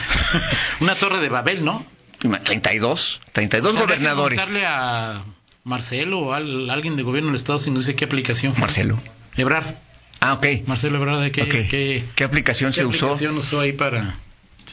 una 0.81 0.95
torre 0.95 1.19
de 1.19 1.29
Babel, 1.29 1.65
¿no? 1.65 1.85
32, 2.21 3.21
32 3.31 3.71
O 3.71 3.73
sea, 3.77 3.83
gobernadores. 3.85 4.39
preguntarle 4.39 4.67
a 4.67 5.23
Marcelo 5.63 6.19
o 6.19 6.33
a 6.33 6.37
alguien 6.37 6.95
de 6.95 7.03
gobierno 7.03 7.29
del 7.29 7.35
Estado 7.35 7.59
si 7.59 7.71
no 7.71 7.81
sé 7.81 7.95
qué 7.95 8.05
aplicación. 8.05 8.53
Marcelo. 8.57 8.99
Ebrard. 9.37 9.75
Ah, 10.19 10.33
ok. 10.33 10.45
Marcelo 10.67 10.97
Ebrard, 10.97 11.21
¿de 11.21 11.31
qué, 11.31 11.41
Ok. 11.43 11.49
qué, 11.49 12.03
¿Qué 12.15 12.23
aplicación 12.23 12.71
qué 12.71 12.75
se 12.81 12.85
usó? 12.85 13.05
aplicación 13.07 13.37
usó 13.37 13.59
ahí 13.59 13.71
para...? 13.73 14.15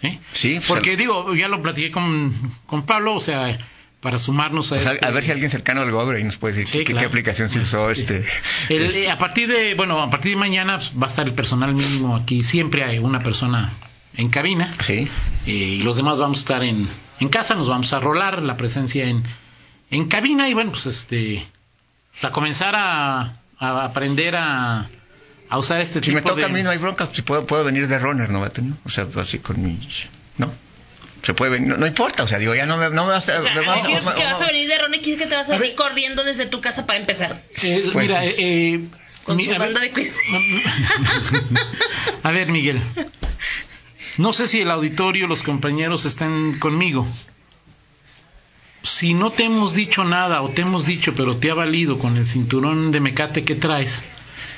¿Sí? 0.00 0.18
Sí, 0.32 0.54
pues, 0.56 0.68
Porque 0.68 0.90
al- 0.92 0.96
digo, 0.96 1.34
ya 1.34 1.48
lo 1.48 1.60
platiqué 1.62 1.90
con, 1.90 2.32
con 2.66 2.84
Pablo, 2.86 3.14
o 3.14 3.20
sea, 3.20 3.58
para 4.00 4.18
sumarnos 4.18 4.70
a... 4.70 4.76
Pues, 4.76 4.86
a, 4.86 4.92
este- 4.92 5.06
a 5.06 5.10
ver 5.10 5.24
si 5.24 5.30
alguien 5.32 5.50
cercano 5.50 5.80
al 5.82 5.90
gobierno 5.90 6.24
nos 6.26 6.36
puede 6.36 6.54
decir 6.54 6.68
Sí, 6.68 6.78
qué, 6.78 6.84
qué 6.84 6.92
claro. 6.92 7.08
aplicación 7.08 7.48
se 7.48 7.60
usó. 7.60 7.90
Este, 7.90 8.24
El- 8.68 8.82
este, 8.82 9.10
a 9.10 9.18
partir 9.18 9.48
de, 9.48 9.74
bueno, 9.74 10.00
a 10.02 10.10
partir 10.10 10.32
de 10.32 10.36
mañana 10.36 10.76
pues, 10.76 10.92
va 10.92 11.06
a 11.06 11.08
estar 11.08 11.26
el 11.26 11.32
personal 11.34 11.74
mínimo 11.74 12.14
aquí. 12.14 12.42
Siempre 12.44 12.84
hay 12.84 12.98
una 12.98 13.20
persona 13.20 13.72
en 14.18 14.28
cabina 14.28 14.70
sí. 14.80 15.08
eh, 15.46 15.50
y 15.50 15.78
los 15.82 15.96
demás 15.96 16.18
vamos 16.18 16.38
a 16.38 16.40
estar 16.40 16.62
en, 16.62 16.86
en 17.20 17.28
casa. 17.30 17.54
Nos 17.54 17.68
vamos 17.68 17.90
a 17.94 18.00
rolar 18.00 18.42
la 18.42 18.56
presencia 18.58 19.06
en, 19.06 19.22
en 19.90 20.08
cabina 20.08 20.48
y 20.50 20.54
bueno, 20.54 20.72
pues 20.72 20.84
este, 20.86 21.46
pues, 22.12 22.24
a 22.24 22.30
comenzar 22.30 22.74
a, 22.76 23.38
a 23.58 23.84
aprender 23.84 24.36
a, 24.36 24.88
a 25.48 25.58
usar 25.58 25.80
este 25.80 26.00
Si 26.00 26.10
tipo 26.10 26.16
me 26.16 26.22
toca 26.22 26.36
de. 26.40 26.44
a 26.44 26.48
mí 26.48 26.62
no 26.62 26.68
hay 26.70 26.78
bronca, 26.78 27.08
si 27.12 27.22
puedo, 27.22 27.46
puedo 27.46 27.64
venir 27.64 27.88
de 27.88 27.98
runner, 27.98 28.28
¿no? 28.28 28.40
¿no? 28.44 28.76
O 28.84 28.90
sea, 28.90 29.06
así 29.16 29.38
con 29.38 29.62
mi... 29.64 29.78
¿No? 30.36 30.52
Se 31.22 31.34
puede 31.34 31.50
venir, 31.52 31.68
no, 31.68 31.76
no 31.78 31.86
importa, 31.86 32.22
o 32.22 32.26
sea, 32.28 32.38
digo, 32.38 32.54
ya 32.54 32.64
no 32.66 32.76
me, 32.76 32.90
no 32.90 33.04
me 33.06 33.12
vas 33.12 33.28
a... 33.28 33.40
O 33.40 33.42
sea, 33.42 33.54
me 33.54 33.66
vas 33.66 33.84
¿quieres 33.86 34.04
me- 34.06 34.14
que 34.14 34.24
vas 34.24 34.40
a 34.40 34.46
venir 34.46 34.68
de 34.68 34.78
Ron 34.78 34.94
y 34.94 34.98
quieres 35.00 35.22
que 35.22 35.28
te 35.28 35.34
vas 35.34 35.48
a 35.48 35.52
venir 35.52 35.68
ver. 35.68 35.74
corriendo 35.76 36.22
desde 36.24 36.46
tu 36.46 36.60
casa 36.60 36.86
para 36.86 36.98
empezar. 37.00 37.42
Eh, 37.62 37.82
Pues, 37.92 38.08
mira, 38.08 38.24
eh, 38.24 38.34
eh, 38.38 38.80
Con 39.24 39.36
mi- 39.36 39.44
su 39.44 39.50
a 39.50 39.54
ver- 39.54 39.60
banda 39.60 39.80
de 39.80 39.92
quiz. 39.92 40.16
A 42.22 42.30
ver, 42.30 42.48
Miguel. 42.50 42.82
No 44.18 44.32
sé 44.32 44.46
si 44.46 44.60
el 44.60 44.70
auditorio, 44.70 45.26
los 45.26 45.42
compañeros 45.42 46.04
están 46.04 46.58
conmigo. 46.58 47.06
Si 48.82 49.12
no 49.14 49.30
te 49.30 49.44
hemos 49.44 49.74
dicho 49.74 50.04
nada 50.04 50.40
o 50.42 50.50
te 50.50 50.62
hemos 50.62 50.86
dicho, 50.86 51.12
pero 51.14 51.36
te 51.36 51.50
ha 51.50 51.54
valido 51.54 51.98
con 51.98 52.16
el 52.16 52.26
cinturón 52.26 52.90
de 52.92 53.00
mecate 53.00 53.44
que 53.44 53.54
traes, 53.54 54.04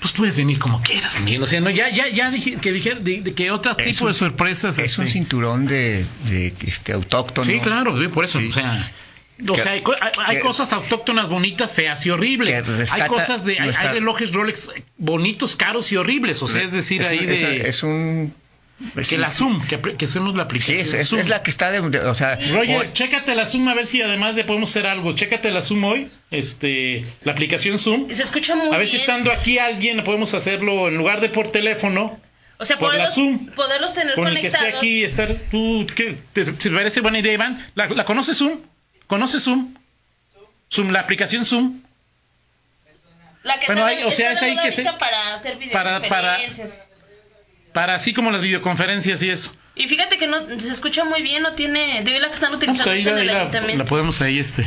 pues 0.00 0.12
puedes 0.12 0.36
venir 0.36 0.58
como 0.58 0.82
quieras, 0.82 1.20
Miguel. 1.20 1.42
O 1.42 1.46
sea, 1.46 1.60
no, 1.60 1.70
ya, 1.70 1.88
ya, 1.90 2.08
ya 2.08 2.30
dije 2.30 2.56
que 2.56 2.72
dije 2.72 2.94
de, 2.96 3.22
de 3.22 3.34
que 3.34 3.44
tipos 3.44 4.00
un- 4.02 4.08
de 4.08 4.14
sorpresas. 4.14 4.78
Es 4.78 4.98
un 4.98 5.04
este, 5.06 5.18
cinturón 5.18 5.66
de, 5.66 6.04
de 6.26 6.54
este, 6.66 6.92
autóctono. 6.92 7.46
Sí, 7.46 7.60
claro, 7.60 7.94
por 8.12 8.24
eso. 8.24 8.38
Sí. 8.40 8.48
O 8.50 8.52
sea, 8.52 8.92
o 9.48 9.54
Que- 9.54 9.62
sea, 9.62 9.72
hay, 9.72 9.80
que- 10.36 10.40
cosas 10.40 10.72
autóctonas 10.74 11.28
bonitas, 11.30 11.72
feas 11.74 12.04
y 12.04 12.10
horribles. 12.10 12.62
Hay 12.92 13.08
cosas 13.08 13.44
de, 13.44 13.58
hay, 13.58 13.64
nuestra- 13.66 13.88
hay 13.90 13.94
relojes 13.98 14.32
Rolex 14.32 14.70
bonitos, 14.98 15.56
caros 15.56 15.90
y 15.92 15.96
horribles. 15.96 16.42
O 16.42 16.46
sea, 16.46 16.62
es 16.62 16.72
decir, 16.72 17.00
es, 17.00 17.08
ahí 17.08 17.18
un- 17.20 17.26
de. 17.26 17.68
es, 17.68 17.82
es 18.96 18.96
un 18.96 19.02
Que 19.08 19.18
la 19.18 19.30
Zoom, 19.30 19.66
que, 19.66 19.80
que 19.80 20.06
la 20.06 20.10
Sí, 20.12 20.40
aplicación. 20.40 20.78
es, 20.78 20.92
es- 20.94 21.08
Zoom. 21.08 21.20
es 21.20 21.28
la 21.28 21.42
que 21.42 21.50
está 21.50 21.70
de, 21.70 21.80
de- 21.90 21.99
o 22.00 22.14
sea, 22.14 22.37
Roger, 22.52 22.76
hoy- 22.80 22.92
chécate 22.92 23.34
la 23.34 23.46
Zoom 23.46 23.68
a 23.68 23.75
ver 23.75 23.87
si 23.87 24.00
además 24.02 24.34
de 24.37 24.44
podemos 24.44 24.70
hacer 24.70 24.87
algo. 24.87 25.14
Chécate 25.14 25.50
la 25.50 25.62
Zoom 25.62 25.84
hoy, 25.84 26.10
este, 26.30 27.04
la 27.25 27.32
aplicación 27.32 27.78
Zoom. 27.78 28.10
Se 28.10 28.22
escucha 28.22 28.56
muy 28.56 28.75
A 28.75 28.78
ver 28.78 28.88
si 28.88 28.96
estando 28.96 29.30
aquí 29.32 29.58
alguien 29.58 30.02
podemos 30.04 30.32
hacerlo 30.34 30.88
en 30.88 30.96
lugar 30.96 31.20
de 31.20 31.28
por 31.28 31.52
teléfono, 31.52 32.18
O 32.58 32.64
sea, 32.64 32.78
por 32.78 32.94
la 32.94 33.06
poderlos, 33.10 33.14
Zoom. 33.14 33.46
poderlos 33.54 33.94
tener 33.94 34.14
con 34.14 34.28
el 34.28 34.40
que 34.40 34.46
esté 34.46 34.58
conectados. 34.58 34.78
aquí, 34.82 35.04
estar 35.04 35.34
tú, 35.50 35.87
¿qué? 35.94 36.16
¿Te, 36.32 36.44
te 36.44 36.70
parece 36.70 37.00
buena 37.00 37.18
idea, 37.18 37.32
Iván? 37.32 37.64
¿La, 37.75 37.87
la 37.88 38.04
conoces 38.04 38.37
Zoom? 38.38 38.60
¿Conoces 39.06 39.42
Zoom? 39.44 39.75
Zoom, 40.72 40.90
la 40.90 41.00
aplicación 41.00 41.44
Zoom. 41.44 41.80
La 43.42 43.58
que 43.58 43.66
Bueno, 43.66 43.88
está, 43.88 43.99
hay- 44.00 44.04
o 44.04 44.10
sea, 44.10 44.32
es 44.32 44.42
ahí 44.42 44.56
que 44.62 44.70
se- 44.72 44.82
para 44.84 45.34
hacer 45.34 45.58
para- 45.72 46.00
para- 46.08 46.37
videoconferencias. 46.38 46.89
Para 47.72 47.94
así 47.94 48.12
como 48.12 48.30
las 48.30 48.42
videoconferencias 48.42 49.22
y 49.22 49.30
eso. 49.30 49.52
Y 49.76 49.86
fíjate 49.86 50.18
que 50.18 50.26
no 50.26 50.46
se 50.48 50.68
escucha 50.70 51.04
muy 51.04 51.22
bien, 51.22 51.42
no 51.42 51.52
tiene... 51.52 52.02
De 52.02 52.18
la 52.18 52.28
que 52.28 52.34
están 52.34 52.54
utilizando 52.54 52.92
en 52.92 52.98
ahí 52.98 53.20
el 53.22 53.26
la, 53.26 53.40
ayuntamiento. 53.40 53.84
la 53.84 53.88
podemos 53.88 54.20
ahí, 54.20 54.38
este. 54.38 54.64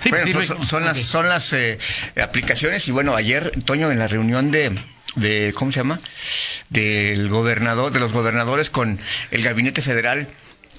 Sí, 0.00 0.10
pues 0.10 0.24
Bueno, 0.32 0.42
sirve. 0.46 0.66
son, 0.66 0.84
las, 0.84 0.98
son 0.98 1.28
las 1.28 1.52
eh, 1.52 1.78
aplicaciones 2.20 2.86
y 2.88 2.92
bueno, 2.92 3.14
ayer, 3.14 3.52
Toño, 3.64 3.90
en 3.90 3.98
la 3.98 4.08
reunión 4.08 4.50
de, 4.50 4.76
de, 5.14 5.52
¿cómo 5.56 5.70
se 5.72 5.78
llama? 5.80 6.00
Del 6.68 7.28
gobernador, 7.28 7.92
de 7.92 8.00
los 8.00 8.12
gobernadores 8.12 8.70
con 8.70 8.98
el 9.30 9.42
gabinete 9.42 9.80
federal, 9.82 10.26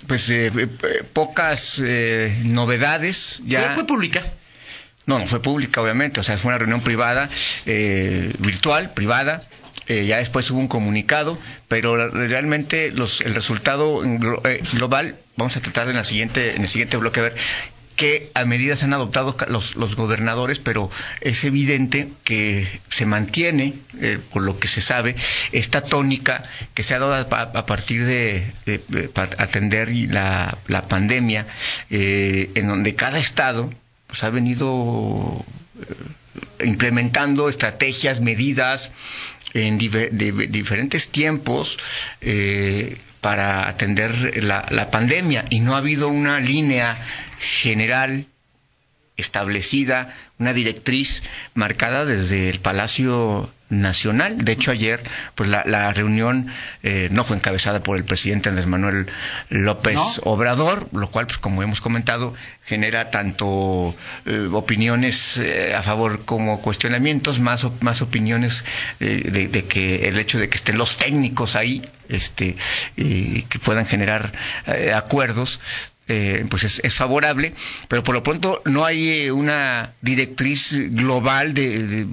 pues 0.08 0.30
eh, 0.30 0.52
eh, 0.54 0.68
pocas 1.14 1.82
eh, 1.84 2.36
novedades 2.44 3.42
¿Ya 3.46 3.62
ya. 3.62 3.74
fue 3.76 3.86
pública? 3.88 4.24
No, 5.06 5.20
no 5.20 5.26
fue 5.28 5.42
pública, 5.42 5.82
obviamente, 5.82 6.20
o 6.20 6.24
sea, 6.24 6.38
fue 6.38 6.50
una 6.50 6.58
reunión 6.60 6.82
privada, 6.82 7.30
eh, 7.66 8.34
virtual, 8.40 8.94
privada. 8.94 9.42
eh, 9.88 10.06
ya 10.06 10.18
después 10.18 10.50
hubo 10.52 10.60
un 10.60 10.68
comunicado, 10.68 11.38
pero 11.68 12.10
realmente 12.12 12.92
los, 12.92 13.22
el 13.22 13.34
resultado 13.34 14.04
eh, 14.06 14.62
global, 14.74 15.18
vamos 15.38 15.58
a 15.58 15.62
tratar 15.62 15.90
en, 15.90 15.96
la 15.96 16.04
siguiente, 16.04 16.56
en 16.56 16.62
el 16.62 16.68
siguiente 16.68 16.98
bloque 16.98 17.20
a 17.20 17.24
ver 17.24 17.36
qué 17.96 18.32
medidas 18.46 18.84
han 18.84 18.94
adoptado 18.94 19.36
los, 19.50 19.76
los 19.76 19.96
gobernadores, 19.96 20.60
pero 20.60 20.90
es 21.20 21.44
evidente 21.44 22.08
que 22.24 22.68
se 22.90 23.06
mantiene, 23.06 23.74
eh, 24.00 24.18
por 24.32 24.44
lo 24.44 24.60
que 24.60 24.68
se 24.68 24.82
sabe, 24.82 25.16
esta 25.52 25.82
tónica 25.82 26.44
que 26.74 26.84
se 26.84 26.96
ha 26.96 27.00
dado 27.00 27.14
a, 27.14 27.42
a 27.42 27.66
partir 27.66 28.06
de, 28.06 28.44
de- 28.66 29.10
atender 29.38 29.90
la, 30.10 30.58
la 30.68 30.88
pandemia, 30.88 31.46
eh, 31.90 32.50
en 32.56 32.68
donde 32.68 32.96
cada 32.96 33.20
estado 33.20 33.72
pues, 34.12 34.24
ha 34.26 34.30
venido 34.30 35.46
eh, 35.80 36.66
implementando 36.66 37.48
estrategias, 37.48 38.20
medidas 38.20 38.92
en 39.54 39.78
diferentes 39.78 41.10
tiempos 41.10 41.78
eh, 42.20 42.98
para 43.22 43.70
atender 43.70 44.44
la 44.44 44.92
pandemia. 44.92 45.46
Y 45.50 45.62
no 45.62 45.76
ha 45.76 45.80
habido 45.80 46.10
una 46.10 46.40
línea 46.42 47.00
general 47.40 48.26
establecida, 49.18 50.14
una 50.38 50.54
directriz 50.54 51.24
marcada 51.54 52.06
desde 52.06 52.50
el 52.50 52.60
Palacio 52.60 53.50
Nacional. 53.72 54.38
De 54.46 54.52
hecho, 54.52 54.70
ayer, 54.72 55.02
pues 55.34 55.50
la, 55.50 55.64
la 55.66 55.92
reunión 55.94 56.48
eh, 56.84 57.08
no 57.12 57.24
fue 57.24 57.38
encabezada 57.38 57.82
por 57.82 57.98
el 57.98 58.04
presidente 58.04 58.50
Andrés 58.50 58.68
Manuel 58.68 59.08
López 59.50 59.96
¿No? 59.96 60.32
Obrador, 60.32 60.88
lo 60.92 61.10
cual, 61.10 61.26
pues 61.26 61.40
como 61.40 61.64
hemos 61.64 61.82
comentado, 61.82 62.36
genera 62.66 63.10
tanto 63.12 63.96
eh, 64.26 64.48
opiniones 64.52 65.38
eh, 65.38 65.74
a 65.74 65.82
favor 65.82 66.26
como 66.26 66.62
cuestionamientos, 66.62 67.40
más, 67.40 67.66
más 67.82 68.02
opiniones 68.02 68.64
eh, 69.00 69.30
de, 69.32 69.48
de 69.48 69.66
que 69.66 70.08
el 70.10 70.20
hecho 70.20 70.38
de 70.38 70.50
que 70.50 70.58
estén 70.58 70.78
los 70.78 70.98
técnicos 70.98 71.56
ahí, 71.56 71.82
este, 72.10 72.56
y 72.96 73.44
que 73.44 73.58
puedan 73.60 73.86
generar 73.86 74.32
acuerdos, 74.94 75.60
eh, 76.08 76.46
pues 76.50 76.64
es, 76.66 76.82
es 76.84 76.96
favorable, 76.96 77.54
pero 77.88 78.04
por 78.04 78.14
lo 78.16 78.22
pronto 78.24 78.62
no 78.66 78.84
hay 78.86 79.30
una 79.30 79.94
directriz 80.02 80.74
global 80.94 81.54
de, 81.54 81.80
de- 81.88 82.08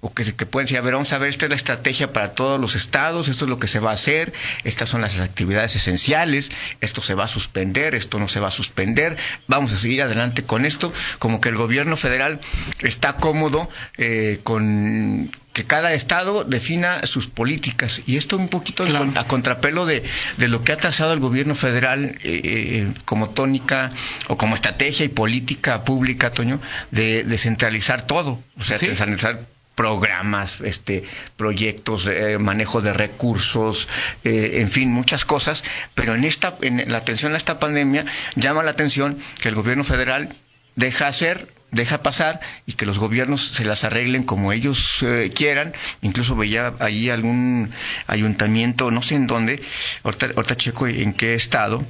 o 0.00 0.12
que, 0.12 0.34
que 0.34 0.46
pueden 0.46 0.66
decir, 0.66 0.78
a 0.78 0.82
ver, 0.82 0.94
vamos 0.94 1.12
a 1.12 1.18
ver, 1.18 1.28
esta 1.30 1.46
es 1.46 1.50
la 1.50 1.56
estrategia 1.56 2.12
para 2.12 2.32
todos 2.34 2.60
los 2.60 2.74
estados, 2.74 3.28
esto 3.28 3.44
es 3.44 3.48
lo 3.48 3.58
que 3.58 3.68
se 3.68 3.80
va 3.80 3.90
a 3.90 3.94
hacer, 3.94 4.32
estas 4.64 4.88
son 4.88 5.00
las 5.00 5.18
actividades 5.20 5.74
esenciales, 5.76 6.50
esto 6.80 7.02
se 7.02 7.14
va 7.14 7.24
a 7.24 7.28
suspender, 7.28 7.94
esto 7.94 8.18
no 8.18 8.28
se 8.28 8.40
va 8.40 8.48
a 8.48 8.52
suspender, 8.52 9.16
vamos 9.46 9.72
a 9.72 9.78
seguir 9.78 10.02
adelante 10.02 10.42
con 10.44 10.64
esto, 10.64 10.92
como 11.18 11.40
que 11.40 11.48
el 11.48 11.56
gobierno 11.56 11.96
federal 11.96 12.40
está 12.80 13.16
cómodo 13.16 13.68
eh, 13.96 14.40
con 14.42 15.30
que 15.52 15.64
cada 15.64 15.92
estado 15.92 16.44
defina 16.44 17.04
sus 17.08 17.26
políticas 17.26 18.02
y 18.06 18.16
esto 18.16 18.36
un 18.36 18.48
poquito 18.48 18.84
Claro. 18.84 19.10
a 19.16 19.26
contrapelo 19.26 19.86
de, 19.86 20.04
de 20.36 20.46
lo 20.46 20.62
que 20.62 20.70
ha 20.70 20.76
trazado 20.76 21.12
el 21.12 21.18
gobierno 21.18 21.56
federal 21.56 22.04
eh, 22.22 22.40
eh, 22.44 22.92
como 23.04 23.30
tónica 23.30 23.90
o 24.28 24.36
como 24.36 24.54
estrategia 24.54 25.04
y 25.04 25.08
política 25.08 25.82
pública, 25.84 26.30
Toño, 26.32 26.60
de 26.92 27.24
descentralizar 27.24 28.06
todo, 28.06 28.40
o 28.56 28.62
sea, 28.62 28.78
Sí. 28.78 28.86
descentralizar 28.86 29.40
programas, 29.78 30.60
este, 30.62 31.04
proyectos, 31.36 32.08
eh, 32.08 32.36
manejo 32.38 32.80
de 32.82 32.92
recursos, 32.92 33.86
eh, 34.24 34.58
en 34.60 34.68
fin, 34.68 34.90
muchas 34.90 35.24
cosas, 35.24 35.62
pero 35.94 36.16
en 36.16 36.24
esta, 36.24 36.56
en 36.62 36.90
la 36.90 36.98
atención 36.98 37.32
a 37.32 37.36
esta 37.36 37.60
pandemia 37.60 38.04
llama 38.34 38.64
la 38.64 38.72
atención 38.72 39.16
que 39.40 39.48
el 39.48 39.54
gobierno 39.54 39.84
federal 39.84 40.30
deja 40.74 41.06
hacer, 41.06 41.54
deja 41.70 42.02
pasar 42.02 42.40
y 42.66 42.72
que 42.72 42.86
los 42.86 42.98
gobiernos 42.98 43.50
se 43.50 43.64
las 43.64 43.84
arreglen 43.84 44.24
como 44.24 44.50
ellos 44.50 44.98
eh, 45.02 45.30
quieran. 45.32 45.72
Incluso 46.02 46.34
veía 46.34 46.74
allí 46.80 47.10
algún 47.10 47.70
ayuntamiento, 48.08 48.90
no 48.90 49.02
sé 49.02 49.14
en 49.14 49.28
dónde, 49.28 49.62
ahorita, 50.02 50.30
ahorita 50.34 50.56
checo 50.56 50.88
en 50.88 51.12
qué 51.12 51.36
estado, 51.36 51.84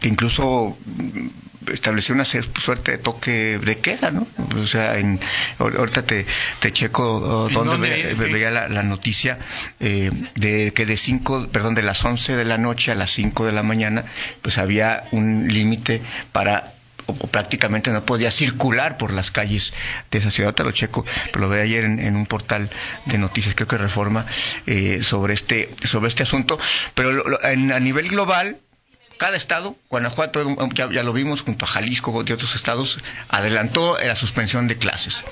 que 0.00 0.08
incluso 0.08 0.78
estableció 1.72 2.14
una 2.14 2.24
suerte 2.24 2.92
de 2.92 2.98
toque 2.98 3.58
de 3.58 3.78
queda, 3.78 4.10
¿no? 4.10 4.26
O 4.56 4.66
sea, 4.66 4.98
en, 4.98 5.18
ahor- 5.58 5.76
ahorita 5.78 6.02
te, 6.04 6.26
te 6.60 6.72
checo 6.72 7.18
oh, 7.18 7.48
¿En 7.48 7.54
dónde 7.54 7.88
ve- 7.88 8.14
ve- 8.14 8.32
veía 8.32 8.50
la, 8.50 8.68
la 8.68 8.82
noticia 8.82 9.38
eh, 9.80 10.10
de 10.36 10.72
que 10.72 10.86
de 10.86 10.96
cinco, 10.96 11.48
perdón, 11.50 11.74
de 11.74 11.82
las 11.82 12.04
11 12.04 12.36
de 12.36 12.44
la 12.44 12.58
noche 12.58 12.92
a 12.92 12.94
las 12.94 13.10
5 13.12 13.44
de 13.46 13.52
la 13.52 13.62
mañana, 13.62 14.04
pues 14.42 14.58
había 14.58 15.04
un 15.12 15.48
límite 15.52 16.00
para 16.32 16.72
o, 17.06 17.12
o 17.12 17.26
prácticamente 17.26 17.90
no 17.90 18.04
podía 18.06 18.30
circular 18.30 18.96
por 18.96 19.12
las 19.12 19.30
calles 19.32 19.72
de 20.12 20.18
esa 20.18 20.30
ciudad. 20.30 20.54
Te 20.54 20.62
lo 20.62 20.70
checo, 20.70 21.04
pero 21.32 21.48
lo 21.48 21.50
vi 21.52 21.58
ayer 21.60 21.84
en, 21.84 21.98
en 21.98 22.14
un 22.14 22.26
portal 22.26 22.70
de 23.06 23.18
noticias, 23.18 23.54
creo 23.56 23.66
que 23.66 23.76
Reforma, 23.76 24.24
eh, 24.66 25.00
sobre 25.02 25.34
este 25.34 25.68
sobre 25.82 26.08
este 26.08 26.22
asunto. 26.22 26.58
Pero 26.94 27.10
lo- 27.12 27.24
lo- 27.28 27.42
en- 27.44 27.72
a 27.72 27.80
nivel 27.80 28.08
global, 28.08 28.58
cada 29.22 29.36
estado, 29.36 29.76
Guanajuato, 29.88 30.42
ya, 30.74 30.88
lo 31.04 31.12
vimos, 31.12 31.42
junto 31.42 31.64
a 31.64 31.68
Jalisco 31.68 32.24
y 32.26 32.32
otros 32.32 32.56
estados, 32.56 32.98
adelantó 33.28 33.96
la 34.04 34.16
suspensión 34.16 34.66
de 34.66 34.76
clases. 34.76 35.22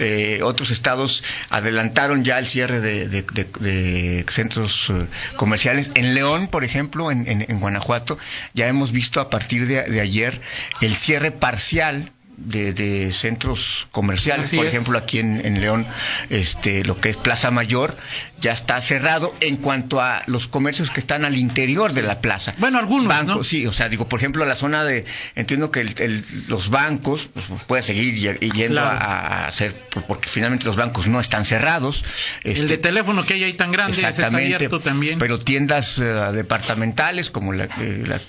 Eh, 0.00 0.40
otros 0.42 0.72
estados 0.72 1.22
adelantaron 1.48 2.24
ya 2.24 2.40
el 2.40 2.48
cierre 2.48 2.80
de, 2.80 4.24
centros 4.28 4.90
eh, 4.90 5.06
comerciales. 5.36 5.92
En 5.94 6.16
León, 6.16 6.48
por 6.48 6.64
ejemplo, 6.64 7.12
en, 7.12 7.60
Guanajuato, 7.60 8.18
ya 8.52 8.66
hemos 8.66 8.90
visto 8.90 9.20
a 9.20 9.30
partir 9.30 9.68
de 9.68 10.00
ayer 10.00 10.40
el 10.80 10.96
cierre 10.96 11.30
parcial. 11.30 12.10
De, 12.38 12.74
de 12.74 13.12
centros 13.14 13.88
comerciales, 13.92 14.48
Así 14.48 14.56
por 14.58 14.66
es. 14.66 14.74
ejemplo, 14.74 14.98
aquí 14.98 15.20
en, 15.20 15.40
en 15.46 15.58
León, 15.62 15.86
este, 16.28 16.84
lo 16.84 17.00
que 17.00 17.08
es 17.08 17.16
Plaza 17.16 17.50
Mayor, 17.50 17.96
ya 18.42 18.52
está 18.52 18.78
cerrado 18.82 19.34
en 19.40 19.56
cuanto 19.56 20.02
a 20.02 20.22
los 20.26 20.46
comercios 20.46 20.90
que 20.90 21.00
están 21.00 21.24
al 21.24 21.34
interior 21.36 21.94
de 21.94 22.02
la 22.02 22.20
plaza. 22.20 22.52
Bueno, 22.58 22.78
algunos, 22.78 23.08
bancos, 23.08 23.36
¿no? 23.38 23.42
sí, 23.44 23.66
o 23.66 23.72
sea, 23.72 23.88
digo, 23.88 24.06
por 24.06 24.20
ejemplo, 24.20 24.44
la 24.44 24.54
zona 24.54 24.84
de, 24.84 25.06
entiendo 25.34 25.70
que 25.70 25.80
el- 25.80 25.94
el- 25.98 26.24
los 26.48 26.68
bancos, 26.68 27.30
pues, 27.32 27.46
puede 27.66 27.82
seguir 27.82 28.14
yendo 28.38 28.82
Claro. 28.82 28.98
a, 28.98 29.44
a 29.44 29.46
hacer, 29.48 29.74
pues, 29.90 30.04
porque 30.04 30.28
finalmente 30.28 30.66
los 30.66 30.76
bancos 30.76 31.08
no 31.08 31.20
están 31.20 31.46
cerrados. 31.46 32.04
El 32.44 32.52
este, 32.52 32.66
de 32.66 32.76
teléfono 32.78 33.24
que 33.24 33.32
hay 33.32 33.44
ahí 33.44 33.54
tan 33.54 33.72
grande 33.72 33.92
ese 33.92 34.00
está 34.02 34.10
Exactamente, 34.10 34.56
abierto 34.56 34.80
también. 34.80 35.18
pero 35.18 35.38
tiendas 35.38 35.98
eh, 36.00 36.04
departamentales 36.34 37.30
como 37.30 37.54
la, 37.54 37.64
eh, 37.80 38.04
la, 38.06 38.20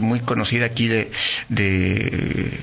muy 0.00 0.20
conocida 0.20 0.64
aquí 0.64 0.86
de, 0.88 1.10
de 1.50 2.58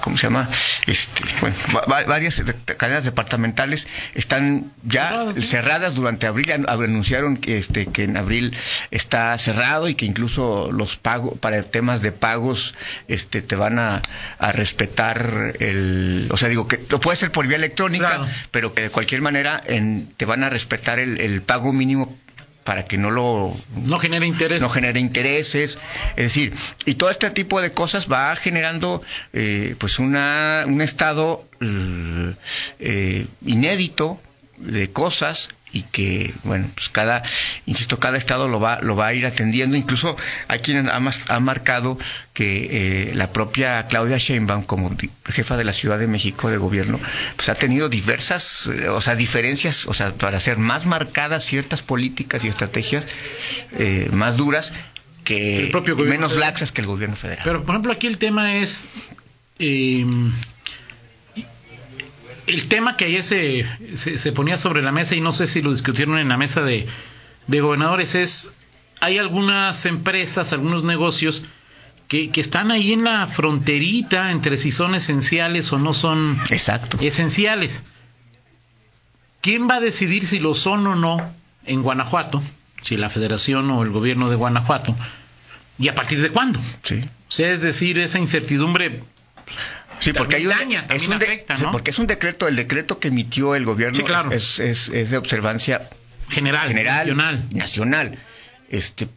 ¿cómo 0.00 0.18
se 0.18 0.24
llama? 0.26 0.48
Este, 0.86 1.24
bueno, 1.40 1.56
va- 1.74 1.86
va- 1.90 2.04
varias 2.04 2.44
de- 2.44 2.54
cadenas 2.76 3.04
departamentales 3.04 3.86
están 4.14 4.70
ya 4.82 5.32
Cerradas, 5.42 5.94
durante 5.94 6.26
abril. 6.26 6.52
An- 6.52 6.66
Anunciaron 6.68 7.38
que, 7.38 7.56
este, 7.56 7.86
que 7.86 8.04
en 8.04 8.16
abril 8.18 8.54
está 8.90 9.36
cerrado 9.38 9.88
y 9.88 9.94
que 9.94 10.04
incluso 10.04 10.70
los 10.72 10.96
pagos, 10.96 11.38
para 11.38 11.62
temas 11.62 12.02
de 12.02 12.12
pagos, 12.12 12.74
este, 13.08 13.40
te 13.40 13.56
van 13.56 13.78
a, 13.78 14.02
a 14.38 14.52
respetar 14.52 15.54
el, 15.60 16.28
o 16.30 16.36
sea, 16.36 16.48
digo 16.50 16.68
que 16.68 16.84
lo 16.90 17.00
puede 17.00 17.16
ser 17.16 17.32
por 17.32 17.46
vía 17.46 17.56
electrónica, 17.56 18.08
Claro. 18.08 18.28
pero 18.50 18.74
que 18.74 18.82
de 18.82 18.90
cualquier 18.90 19.22
manera 19.22 19.62
en- 19.66 20.08
te 20.18 20.26
van 20.26 20.44
a 20.44 20.50
respetar 20.50 20.98
el, 20.98 21.18
el 21.20 21.40
pago 21.40 21.72
mínimo 21.72 22.14
para 22.64 22.86
que 22.86 22.96
no 22.96 23.10
lo 23.10 23.54
No 23.76 23.98
genera 23.98 24.26
interés. 24.26 24.60
no 24.62 24.70
genere 24.70 24.98
intereses, 24.98 25.78
es 26.16 26.24
decir, 26.24 26.54
y 26.86 26.94
todo 26.94 27.10
este 27.10 27.30
tipo 27.30 27.60
de 27.60 27.70
cosas 27.72 28.10
va 28.10 28.34
generando 28.36 29.02
eh, 29.32 29.76
pues 29.78 29.98
una, 29.98 30.64
un 30.66 30.80
estado 30.80 31.44
eh, 31.60 32.34
eh, 32.80 33.26
inédito 33.44 34.18
de 34.58 34.90
cosas 34.90 35.48
y 35.72 35.82
que 35.82 36.32
bueno 36.44 36.68
pues 36.76 36.88
cada 36.88 37.22
insisto 37.66 37.98
cada 37.98 38.16
estado 38.16 38.46
lo 38.46 38.60
va 38.60 38.78
lo 38.80 38.94
va 38.94 39.08
a 39.08 39.14
ir 39.14 39.26
atendiendo 39.26 39.76
incluso 39.76 40.16
hay 40.46 40.60
quien 40.60 40.88
ha, 40.88 41.00
mas- 41.00 41.28
ha 41.30 41.40
marcado 41.40 41.98
que 42.32 43.08
eh, 43.10 43.14
la 43.16 43.32
propia 43.32 43.84
Claudia 43.88 44.16
Sheinbaum 44.18 44.62
como 44.62 44.94
jefa 45.26 45.56
de 45.56 45.64
la 45.64 45.72
Ciudad 45.72 45.98
de 45.98 46.06
México 46.06 46.48
de 46.48 46.58
gobierno 46.58 47.00
pues 47.34 47.48
ha 47.48 47.56
tenido 47.56 47.88
diversas 47.88 48.68
eh, 48.68 48.88
o 48.88 49.00
sea 49.00 49.16
diferencias 49.16 49.86
o 49.86 49.94
sea 49.94 50.12
para 50.14 50.36
hacer 50.36 50.58
más 50.58 50.86
marcadas 50.86 51.44
ciertas 51.44 51.82
políticas 51.82 52.44
y 52.44 52.48
estrategias 52.48 53.04
eh, 53.72 54.08
más 54.12 54.36
duras 54.36 54.72
que 55.24 55.64
El 55.64 55.70
propio 55.72 55.96
gobierno 55.96 56.14
menos 56.14 56.32
federal. 56.34 56.50
laxas 56.50 56.70
que 56.70 56.82
el 56.82 56.86
gobierno 56.86 57.16
federal 57.16 57.42
Pero, 57.44 57.62
por 57.64 57.74
ejemplo, 57.74 57.92
aquí 57.92 58.06
el 58.06 58.18
tema 58.18 58.56
es. 58.56 58.86
El 62.46 62.68
tema 62.68 62.96
que 62.96 63.06
ayer 63.06 63.24
se, 63.24 63.66
se, 63.96 64.18
se 64.18 64.32
ponía 64.32 64.58
sobre 64.58 64.82
la 64.82 64.92
mesa, 64.92 65.14
y 65.14 65.20
no 65.20 65.32
sé 65.32 65.46
si 65.46 65.62
lo 65.62 65.70
discutieron 65.70 66.18
en 66.18 66.28
la 66.28 66.36
mesa 66.36 66.62
de, 66.62 66.86
de 67.46 67.60
gobernadores, 67.60 68.14
es. 68.14 68.52
Hay 69.00 69.18
algunas 69.18 69.84
empresas, 69.86 70.52
algunos 70.52 70.84
negocios 70.84 71.44
que, 72.08 72.30
que 72.30 72.40
están 72.40 72.70
ahí 72.70 72.92
en 72.92 73.04
la 73.04 73.26
fronterita 73.26 74.30
entre 74.30 74.56
si 74.56 74.70
son 74.70 74.94
esenciales 74.94 75.72
o 75.72 75.78
no 75.78 75.94
son 75.94 76.38
exacto 76.50 76.98
esenciales. 77.00 77.84
¿Quién 79.40 79.68
va 79.68 79.74
a 79.76 79.80
decidir 79.80 80.26
si 80.26 80.38
lo 80.38 80.54
son 80.54 80.86
o 80.86 80.94
no 80.94 81.18
en 81.66 81.82
Guanajuato? 81.82 82.42
Si 82.80 82.96
la 82.96 83.10
federación 83.10 83.70
o 83.70 83.82
el 83.82 83.90
gobierno 83.90 84.30
de 84.30 84.36
Guanajuato. 84.36 84.96
¿Y 85.78 85.88
a 85.88 85.94
partir 85.94 86.22
de 86.22 86.30
cuándo? 86.30 86.60
sí 86.82 87.02
O 87.28 87.32
sea, 87.32 87.50
es 87.50 87.60
decir, 87.60 87.98
esa 87.98 88.18
incertidumbre. 88.18 89.02
Sí, 90.04 90.12
porque 90.12 90.36
hay 90.36 90.46
un, 90.46 90.52
daña, 90.52 90.86
es 90.90 91.08
un 91.08 91.14
afecta, 91.14 91.56
¿no? 91.56 91.72
porque 91.72 91.90
es 91.90 91.98
un 91.98 92.06
decreto, 92.06 92.46
el 92.46 92.56
decreto 92.56 92.98
que 92.98 93.08
emitió 93.08 93.54
el 93.54 93.64
gobierno 93.64 93.96
Sí, 93.96 94.02
claro. 94.02 94.30
es, 94.32 94.58
es, 94.58 94.88
es 94.90 95.10
de 95.10 95.16
observancia 95.16 95.88
General, 96.28 96.68
general, 96.68 97.16
nacional. 97.50 98.18
Este, 98.68 99.08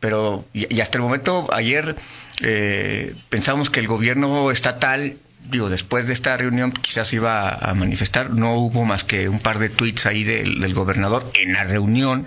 pero 0.00 0.44
y, 0.52 0.74
y 0.74 0.80
hasta 0.80 0.98
el 0.98 1.02
momento 1.02 1.48
ayer 1.52 1.94
eh, 2.42 3.14
pensamos 3.28 3.70
que 3.70 3.78
el 3.80 3.86
gobierno 3.86 4.50
estatal 4.50 5.16
digo 5.50 5.68
después 5.68 6.06
de 6.06 6.12
esta 6.12 6.36
reunión 6.36 6.72
quizás 6.72 7.12
iba 7.12 7.50
a, 7.50 7.74
manifestar. 7.74 8.30
No 8.30 8.54
hubo 8.54 8.84
más 8.84 9.04
que 9.04 9.28
un 9.28 9.38
par 9.38 9.58
de 9.58 9.68
tweets 9.68 10.06
ahí 10.06 10.24
del, 10.24 10.60
del 10.60 10.74
gobernador 10.74 11.30
en 11.34 11.52
la 11.52 11.64
reunión 11.64 12.26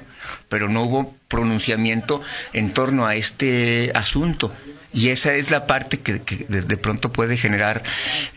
pero 0.49 0.69
no 0.69 0.83
hubo 0.83 1.15
pronunciamiento 1.27 2.21
en 2.53 2.71
torno 2.71 3.05
a 3.05 3.15
este 3.15 3.91
asunto. 3.95 4.53
Y 4.93 5.09
esa 5.09 5.33
es 5.33 5.51
la 5.51 5.67
parte 5.67 5.99
que, 5.99 6.21
que 6.21 6.45
de, 6.47 6.61
de 6.61 6.77
pronto 6.77 7.11
puede 7.11 7.35
generar 7.35 7.83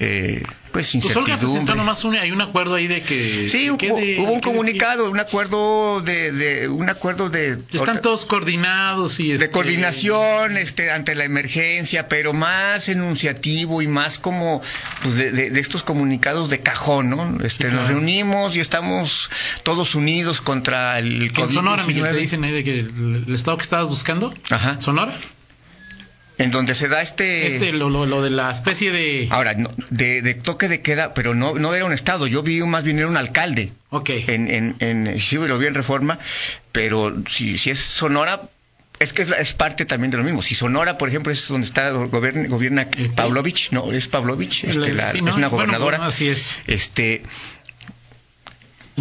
eh, 0.00 0.42
pues 0.72 0.90
Pues 0.92 1.04
Olga 1.16 1.37
presentó 1.37 1.46
incertidumbre 1.46 1.75
nomás 1.76 2.04
un, 2.04 2.14
hay 2.16 2.30
un 2.30 2.40
acuerdo 2.40 2.75
ahí 2.75 2.87
de 2.87 3.02
que. 3.02 3.48
Sí, 3.48 3.70
hubo, 3.70 3.78
quede- 3.78 4.20
hubo 4.20 4.32
un 4.32 4.40
comunicado, 4.40 5.10
un 5.10 5.20
acuerdo 5.20 6.00
de, 6.00 6.32
de 6.32 6.68
un 6.68 6.88
acuerdo 6.88 7.30
de 7.30 7.58
Están 7.72 8.02
todos 8.02 8.25
coordinados 8.25 9.18
y. 9.20 9.28
de 9.28 9.34
este, 9.34 9.50
coordinación 9.50 10.56
este 10.56 10.90
ante 10.90 11.14
la 11.14 11.25
emergencia, 11.25 12.08
pero 12.08 12.32
más 12.32 12.88
enunciativo 12.88 13.82
y 13.82 13.87
más 13.87 14.18
como 14.18 14.62
pues, 15.02 15.14
de, 15.14 15.32
de- 15.32 15.50
de 15.50 15.60
estos 15.60 15.82
comunicados 15.82 16.50
de 16.50 16.60
cajón, 16.60 17.10
¿no? 17.10 17.38
Este, 17.44 17.64
claro. 17.64 17.80
Nos 17.80 17.88
reunimos 17.88 18.56
y 18.56 18.60
estamos 18.60 19.30
todos 19.62 19.94
unidos 19.94 20.40
contra 20.40 20.98
el 20.98 21.32
que 21.32 21.42
en 21.42 21.50
Sonora, 21.50 21.84
Miguel, 21.84 22.04
te 22.04 22.10
COVID-19. 22.10 22.20
dicen 22.20 22.44
ahí 22.44 22.52
de 22.52 22.64
que 22.64 22.80
el, 22.80 23.25
el 23.26 23.34
estado 23.34 23.56
que 23.56 23.62
estabas 23.64 23.87
buscando. 23.88 24.32
Ajá. 24.50 24.80
Sonora. 24.80 25.14
En 26.38 26.50
donde 26.52 26.75
se 26.76 26.87
da 26.88 27.02
este... 27.02 27.49
Este, 27.49 27.73
lo, 27.73 27.90
lo, 27.90 28.07
lo 28.07 28.23
de 28.23 28.30
la 28.30 28.52
especie 28.52 28.92
de. 28.92 29.26
Ahora, 29.30 29.54
no, 29.54 29.71
de, 29.90 30.23
de 30.23 30.35
toque 30.35 30.68
de 30.68 30.80
queda, 30.83 31.12
pero 31.12 31.35
no, 31.35 31.54
no 31.54 31.75
era 31.75 31.85
un 31.85 31.92
estado, 31.92 32.26
yo 32.28 32.42
vi 32.45 32.61
más 32.62 32.85
bien 32.85 32.99
era 32.99 33.09
un 33.09 33.16
alcalde. 33.16 33.73
Ok. 33.90 34.11
en, 34.11 34.49
en, 34.50 34.76
en 34.78 35.21
sí 35.21 35.37
lo 35.37 35.59
vi 35.59 35.66
en 35.66 35.75
reforma, 35.75 36.18
pero 36.73 37.14
si, 37.28 37.59
si 37.59 37.71
es 37.71 37.80
Sonora, 37.80 38.42
es 39.00 39.12
que 39.12 39.23
es, 39.23 39.30
es 39.30 39.52
parte 39.54 39.85
también 39.85 40.11
de 40.11 40.16
lo 40.18 40.23
mismo. 40.25 40.42
Si 40.42 40.54
Sonora, 40.54 40.97
por 40.99 41.09
ejemplo, 41.09 41.33
es 41.33 41.49
donde 41.49 41.66
está 41.66 41.90
gobierna, 41.90 42.47
gobierna 42.49 42.88
Pavlovich, 43.16 43.71
no, 43.73 43.92
es 43.92 44.07
Pavlovich, 44.09 44.64
este, 44.64 44.92
la- 44.92 45.11
sí, 45.12 45.21
¿no? 45.23 45.30
es 45.30 45.37
una 45.37 45.49
Bueno, 45.49 45.50
gobernadora. 45.50 45.99
bueno, 45.99 46.09
así 46.11 46.28
es. 46.28 46.50
Este 46.66 47.23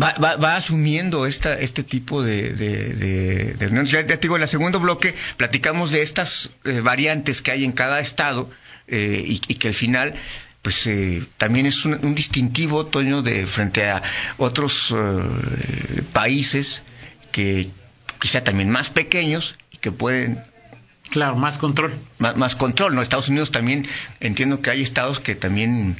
va, 0.01 0.13
va, 0.23 0.35
va 0.35 0.55
asumiendo 0.55 1.25
esta, 1.25 1.53
este 1.55 1.83
tipo 1.83 2.23
de, 2.23 2.51
de, 2.53 2.93
de- 2.93 3.53
de 3.53 3.65
reuniones. 3.65 3.91
Ya, 3.91 4.01
ya 4.01 4.07
te 4.07 4.17
digo, 4.17 4.35
en 4.35 4.43
el 4.43 4.47
segundo 4.49 4.79
bloque 4.79 5.13
platicamos 5.37 5.91
de 5.91 6.01
estas 6.01 6.51
eh, 6.65 6.81
variantes 6.81 7.41
que 7.41 7.51
hay 7.51 7.63
en 7.65 7.71
cada 7.71 7.99
estado 7.99 8.49
eh, 8.87 9.23
y, 9.25 9.41
y 9.47 9.55
que 9.55 9.69
al 9.69 9.73
final 9.73 10.13
pues 10.61 10.85
eh, 10.87 11.23
también 11.37 11.65
es 11.65 11.85
un, 11.85 11.93
un 12.03 12.13
distintivo, 12.15 12.85
Toño, 12.87 13.21
de 13.21 13.45
frente 13.45 13.89
a 13.89 14.01
otros 14.37 14.93
eh, 14.95 16.01
países 16.13 16.81
que 17.31 17.69
quizá 18.19 18.43
también 18.43 18.69
más 18.69 18.89
pequeños 18.89 19.55
y 19.71 19.77
que 19.77 19.91
pueden 19.91 20.43
Claro, 21.09 21.37
más 21.37 21.57
control. 21.57 21.93
más, 22.17 22.35
más 22.35 22.55
control, 22.55 22.93
¿no? 22.93 23.01
Estados 23.01 23.29
Unidos 23.29 23.51
también, 23.51 23.87
entiendo 24.19 24.61
que 24.61 24.71
hay 24.71 24.81
estados 24.83 25.21
que 25.21 25.35
también 25.35 25.95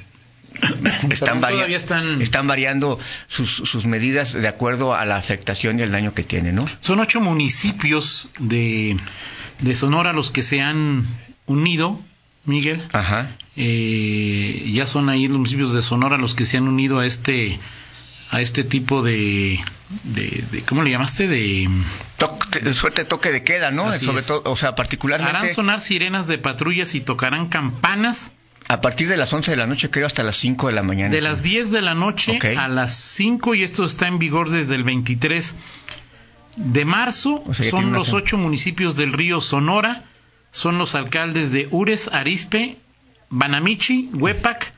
están, 1.10 1.42
están- 1.78 2.22
están 2.22 2.48
variando 2.48 3.00
sus, 3.28 3.50
sus 3.52 3.86
medidas 3.86 4.34
de 4.34 4.48
acuerdo 4.48 4.94
a 4.96 5.06
la 5.06 5.18
afectación 5.18 5.80
y 5.80 5.84
el 5.84 5.92
daño 5.92 6.14
que 6.14 6.24
tiene, 6.24 6.52
¿no? 6.54 6.66
Son 6.80 7.00
ocho 7.00 7.22
municipios 7.22 8.30
de, 8.40 8.98
de 9.60 9.76
Sonora 9.76 10.14
los 10.14 10.32
que 10.32 10.44
se 10.44 10.62
han 10.62 11.06
unido, 11.46 12.00
Miguel. 12.46 12.82
Ajá. 12.94 13.30
Eh, 13.56 14.72
ya 14.74 14.88
son 14.88 15.10
ahí 15.10 15.28
los 15.28 15.38
municipios 15.38 15.74
de 15.74 15.82
Sonora 15.82 16.18
los 16.18 16.36
que 16.36 16.46
se 16.46 16.58
han 16.58 16.68
unido 16.68 17.00
a 17.00 17.06
este 17.06 17.60
a 18.30 18.42
este 18.42 18.66
tipo 18.66 19.04
de, 19.04 19.58
de, 20.04 20.44
de- 20.52 20.62
¿cómo 20.64 20.84
le 20.84 20.92
llamaste? 20.92 21.28
De 21.30 21.70
Toque- 22.18 22.74
suerte 22.74 23.06
toque 23.06 23.32
de 23.32 23.42
queda, 23.44 23.72
¿no? 23.72 23.94
Sobre 23.94 24.22
todo, 24.22 24.42
o 24.52 24.58
sea, 24.58 24.70
harán 24.70 24.76
particularmente 24.76 25.54
sonar 25.54 25.80
sirenas 25.80 26.28
de 26.28 26.38
patrullas 26.38 26.94
y 26.96 27.00
tocarán 27.02 27.48
campanas 27.48 28.34
a 28.68 28.82
partir 28.82 29.08
de 29.08 29.18
las 29.18 29.32
11 29.32 29.52
de 29.52 29.58
la 29.58 29.68
noche, 29.68 29.90
creo, 29.90 30.06
hasta 30.08 30.24
las 30.24 30.38
5 30.38 30.68
de 30.68 30.74
la 30.74 30.84
mañana. 30.84 31.10
de 31.10 31.22
las 31.22 31.42
10 31.42 31.72
de 31.72 31.82
la 31.82 31.94
noche 31.94 32.40
a 32.58 32.68
las 32.68 32.94
5 32.96 33.56
y 33.56 33.64
esto 33.64 33.86
está 33.86 34.08
en 34.08 34.20
vigor 34.20 34.50
desde 34.50 34.76
el 34.76 34.84
23 34.84 35.56
de 36.58 36.86
marzo. 36.86 37.44
O 37.46 37.54
sea, 37.54 37.70
son 37.70 37.94
los 37.94 38.14
ocho 38.14 38.38
municipios 38.38 38.96
del 38.96 39.14
río 39.14 39.42
Sonora. 39.42 40.04
Son 40.52 40.78
los 40.78 40.96
alcaldes 40.96 41.52
de 41.52 41.68
Ures, 41.72 42.10
Arispe, 42.12 42.78
Banamichi, 43.30 44.10
Huepac, 44.14 44.74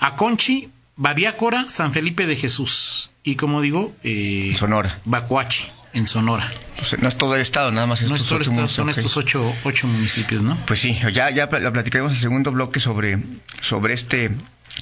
Aconchi, 0.00 0.70
Babiácora, 0.96 1.68
San 1.68 1.92
Felipe 1.92 2.26
de 2.26 2.36
Jesús. 2.36 3.10
Y 3.22 3.36
como 3.36 3.60
digo, 3.60 3.94
eh, 4.02 4.52
Sonora. 4.56 4.98
Bacuachi, 5.04 5.70
en 5.92 6.06
Sonora. 6.06 6.50
Pues, 6.76 6.98
no 7.00 7.08
es 7.08 7.16
todo 7.16 7.34
el 7.34 7.40
estado, 7.42 7.70
nada 7.72 7.86
más 7.86 8.00
No 8.02 8.06
estos 8.14 8.20
es 8.22 8.26
todo 8.28 8.36
el 8.38 8.42
estado, 8.42 8.68
son 8.68 8.88
estos 8.90 9.16
ocho, 9.16 9.54
ocho 9.64 9.86
municipios, 9.86 10.42
¿no? 10.42 10.56
Pues 10.66 10.80
sí, 10.80 10.98
ya, 11.12 11.30
ya 11.30 11.48
pl- 11.48 11.70
platicaremos 11.72 12.12
el 12.12 12.18
segundo 12.18 12.52
bloque 12.52 12.80
sobre, 12.80 13.18
sobre 13.60 13.94
este 13.94 14.30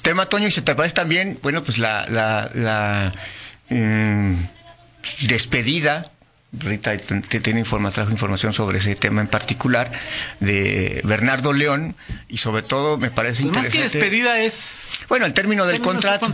tema, 0.03 0.27
Toño, 0.27 0.47
y 0.47 0.51
se 0.51 0.61
te 0.61 0.75
parece 0.75 0.95
también, 0.95 1.39
bueno, 1.41 1.63
pues 1.63 1.77
la, 1.79 2.05
la, 2.07 2.49
la 2.53 3.13
mm, 3.69 4.33
despedida, 5.27 6.11
Rita 6.51 6.97
te- 6.97 7.39
tiene 7.41 7.59
informa, 7.59 7.91
trajo 7.91 8.09
información 8.11 8.53
sobre 8.53 8.79
ese 8.79 8.95
tema 8.95 9.21
en 9.21 9.27
particular, 9.27 9.91
de 10.39 10.99
Bernardo 11.03 11.53
León, 11.53 11.95
y 12.27 12.39
sobre 12.39 12.63
todo 12.63 12.97
me 12.97 13.11
parece 13.11 13.43
Pues 13.43 13.53
más 13.55 13.69
que 13.69 13.77
interesante... 13.77 13.99
despedida 13.99 14.39
es 14.41 14.91
Bueno, 15.07 15.27
el 15.27 15.33
término 15.33 15.67
del 15.67 15.79
contrato. 15.79 16.25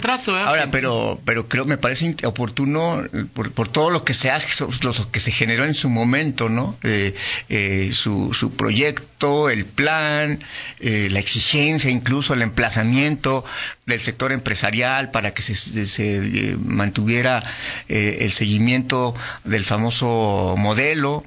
Ahora, 0.48 0.72
pero, 0.72 1.20
pero 1.26 1.50
creo 1.50 1.66
me 1.66 1.78
parece 1.78 2.16
oportuno 2.24 3.04
por, 3.34 3.52
por 3.52 3.68
todo 3.68 3.90
lo 3.90 4.06
que 4.06 4.14
se 4.14 4.32
ha, 4.32 4.40
lo 4.82 5.12
que 5.12 5.20
se 5.20 5.32
generó 5.32 5.66
en 5.66 5.74
su 5.74 5.90
momento, 5.90 6.48
¿no? 6.48 6.78
Eh, 6.84 7.14
eh, 7.50 7.92
su, 7.94 8.34
su 8.34 8.52
proyecto, 8.56 9.50
el 9.50 9.66
plan, 9.66 10.40
eh, 10.80 11.10
la 11.12 11.20
exigencia, 11.20 11.90
incluso 11.92 12.34
el 12.34 12.42
emplazamiento 12.42 13.44
del 13.86 14.00
sector 14.00 14.32
empresarial 14.32 15.12
para 15.12 15.34
que 15.34 15.42
se, 15.42 15.56
se- 15.56 16.16
eh, 16.16 16.58
mantuviera 16.58 17.44
eh, 17.90 18.20
el 18.22 18.32
seguimiento 18.32 19.14
del 19.44 19.66
famoso 20.06 20.56
modelo. 20.58 21.24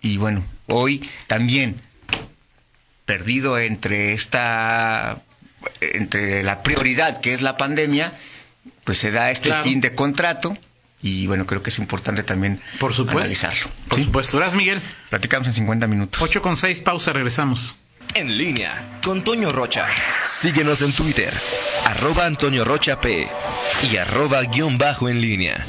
Y 0.00 0.16
bueno, 0.16 0.44
hoy 0.66 1.08
también 1.26 1.80
perdido 3.04 3.58
entre 3.58 4.12
esta 4.14 5.18
entre 5.80 6.42
la 6.42 6.62
prioridad 6.62 7.20
que 7.20 7.34
es 7.34 7.42
la 7.42 7.56
pandemia, 7.56 8.12
pues 8.84 8.98
se 8.98 9.10
da 9.12 9.30
este 9.30 9.48
Claro. 9.50 9.64
fin 9.64 9.80
de 9.80 9.94
contrato 9.94 10.56
y 11.02 11.26
bueno, 11.28 11.46
creo 11.46 11.62
que 11.62 11.70
es 11.70 11.78
importante 11.78 12.22
también 12.24 12.60
Por 12.80 12.92
supuesto. 12.94 13.20
analizarlo. 13.20 13.70
Por 13.88 13.98
¿sí? 13.98 14.04
supuesto. 14.04 14.36
Gracias, 14.38 14.56
Miguel. 14.56 14.80
Platicamos 15.10 15.46
en 15.48 15.54
50 15.54 15.86
minutos. 15.86 16.20
8 16.20 16.42
con 16.42 16.56
6, 16.56 16.80
pausa, 16.80 17.12
regresamos. 17.12 17.74
En 18.14 18.36
línea 18.36 18.98
con 19.04 19.22
Toño 19.22 19.52
Rocha. 19.52 19.86
Síguenos 20.24 20.82
en 20.82 20.92
Twitter, 20.92 21.32
arroba 21.86 22.26
Antonio 22.26 22.64
Rocha 22.64 23.00
P 23.00 23.26
y 23.90 23.96
arroba 23.96 24.42
guion 24.42 24.78
bajo 24.78 25.08
en 25.08 25.20
línea. 25.20 25.64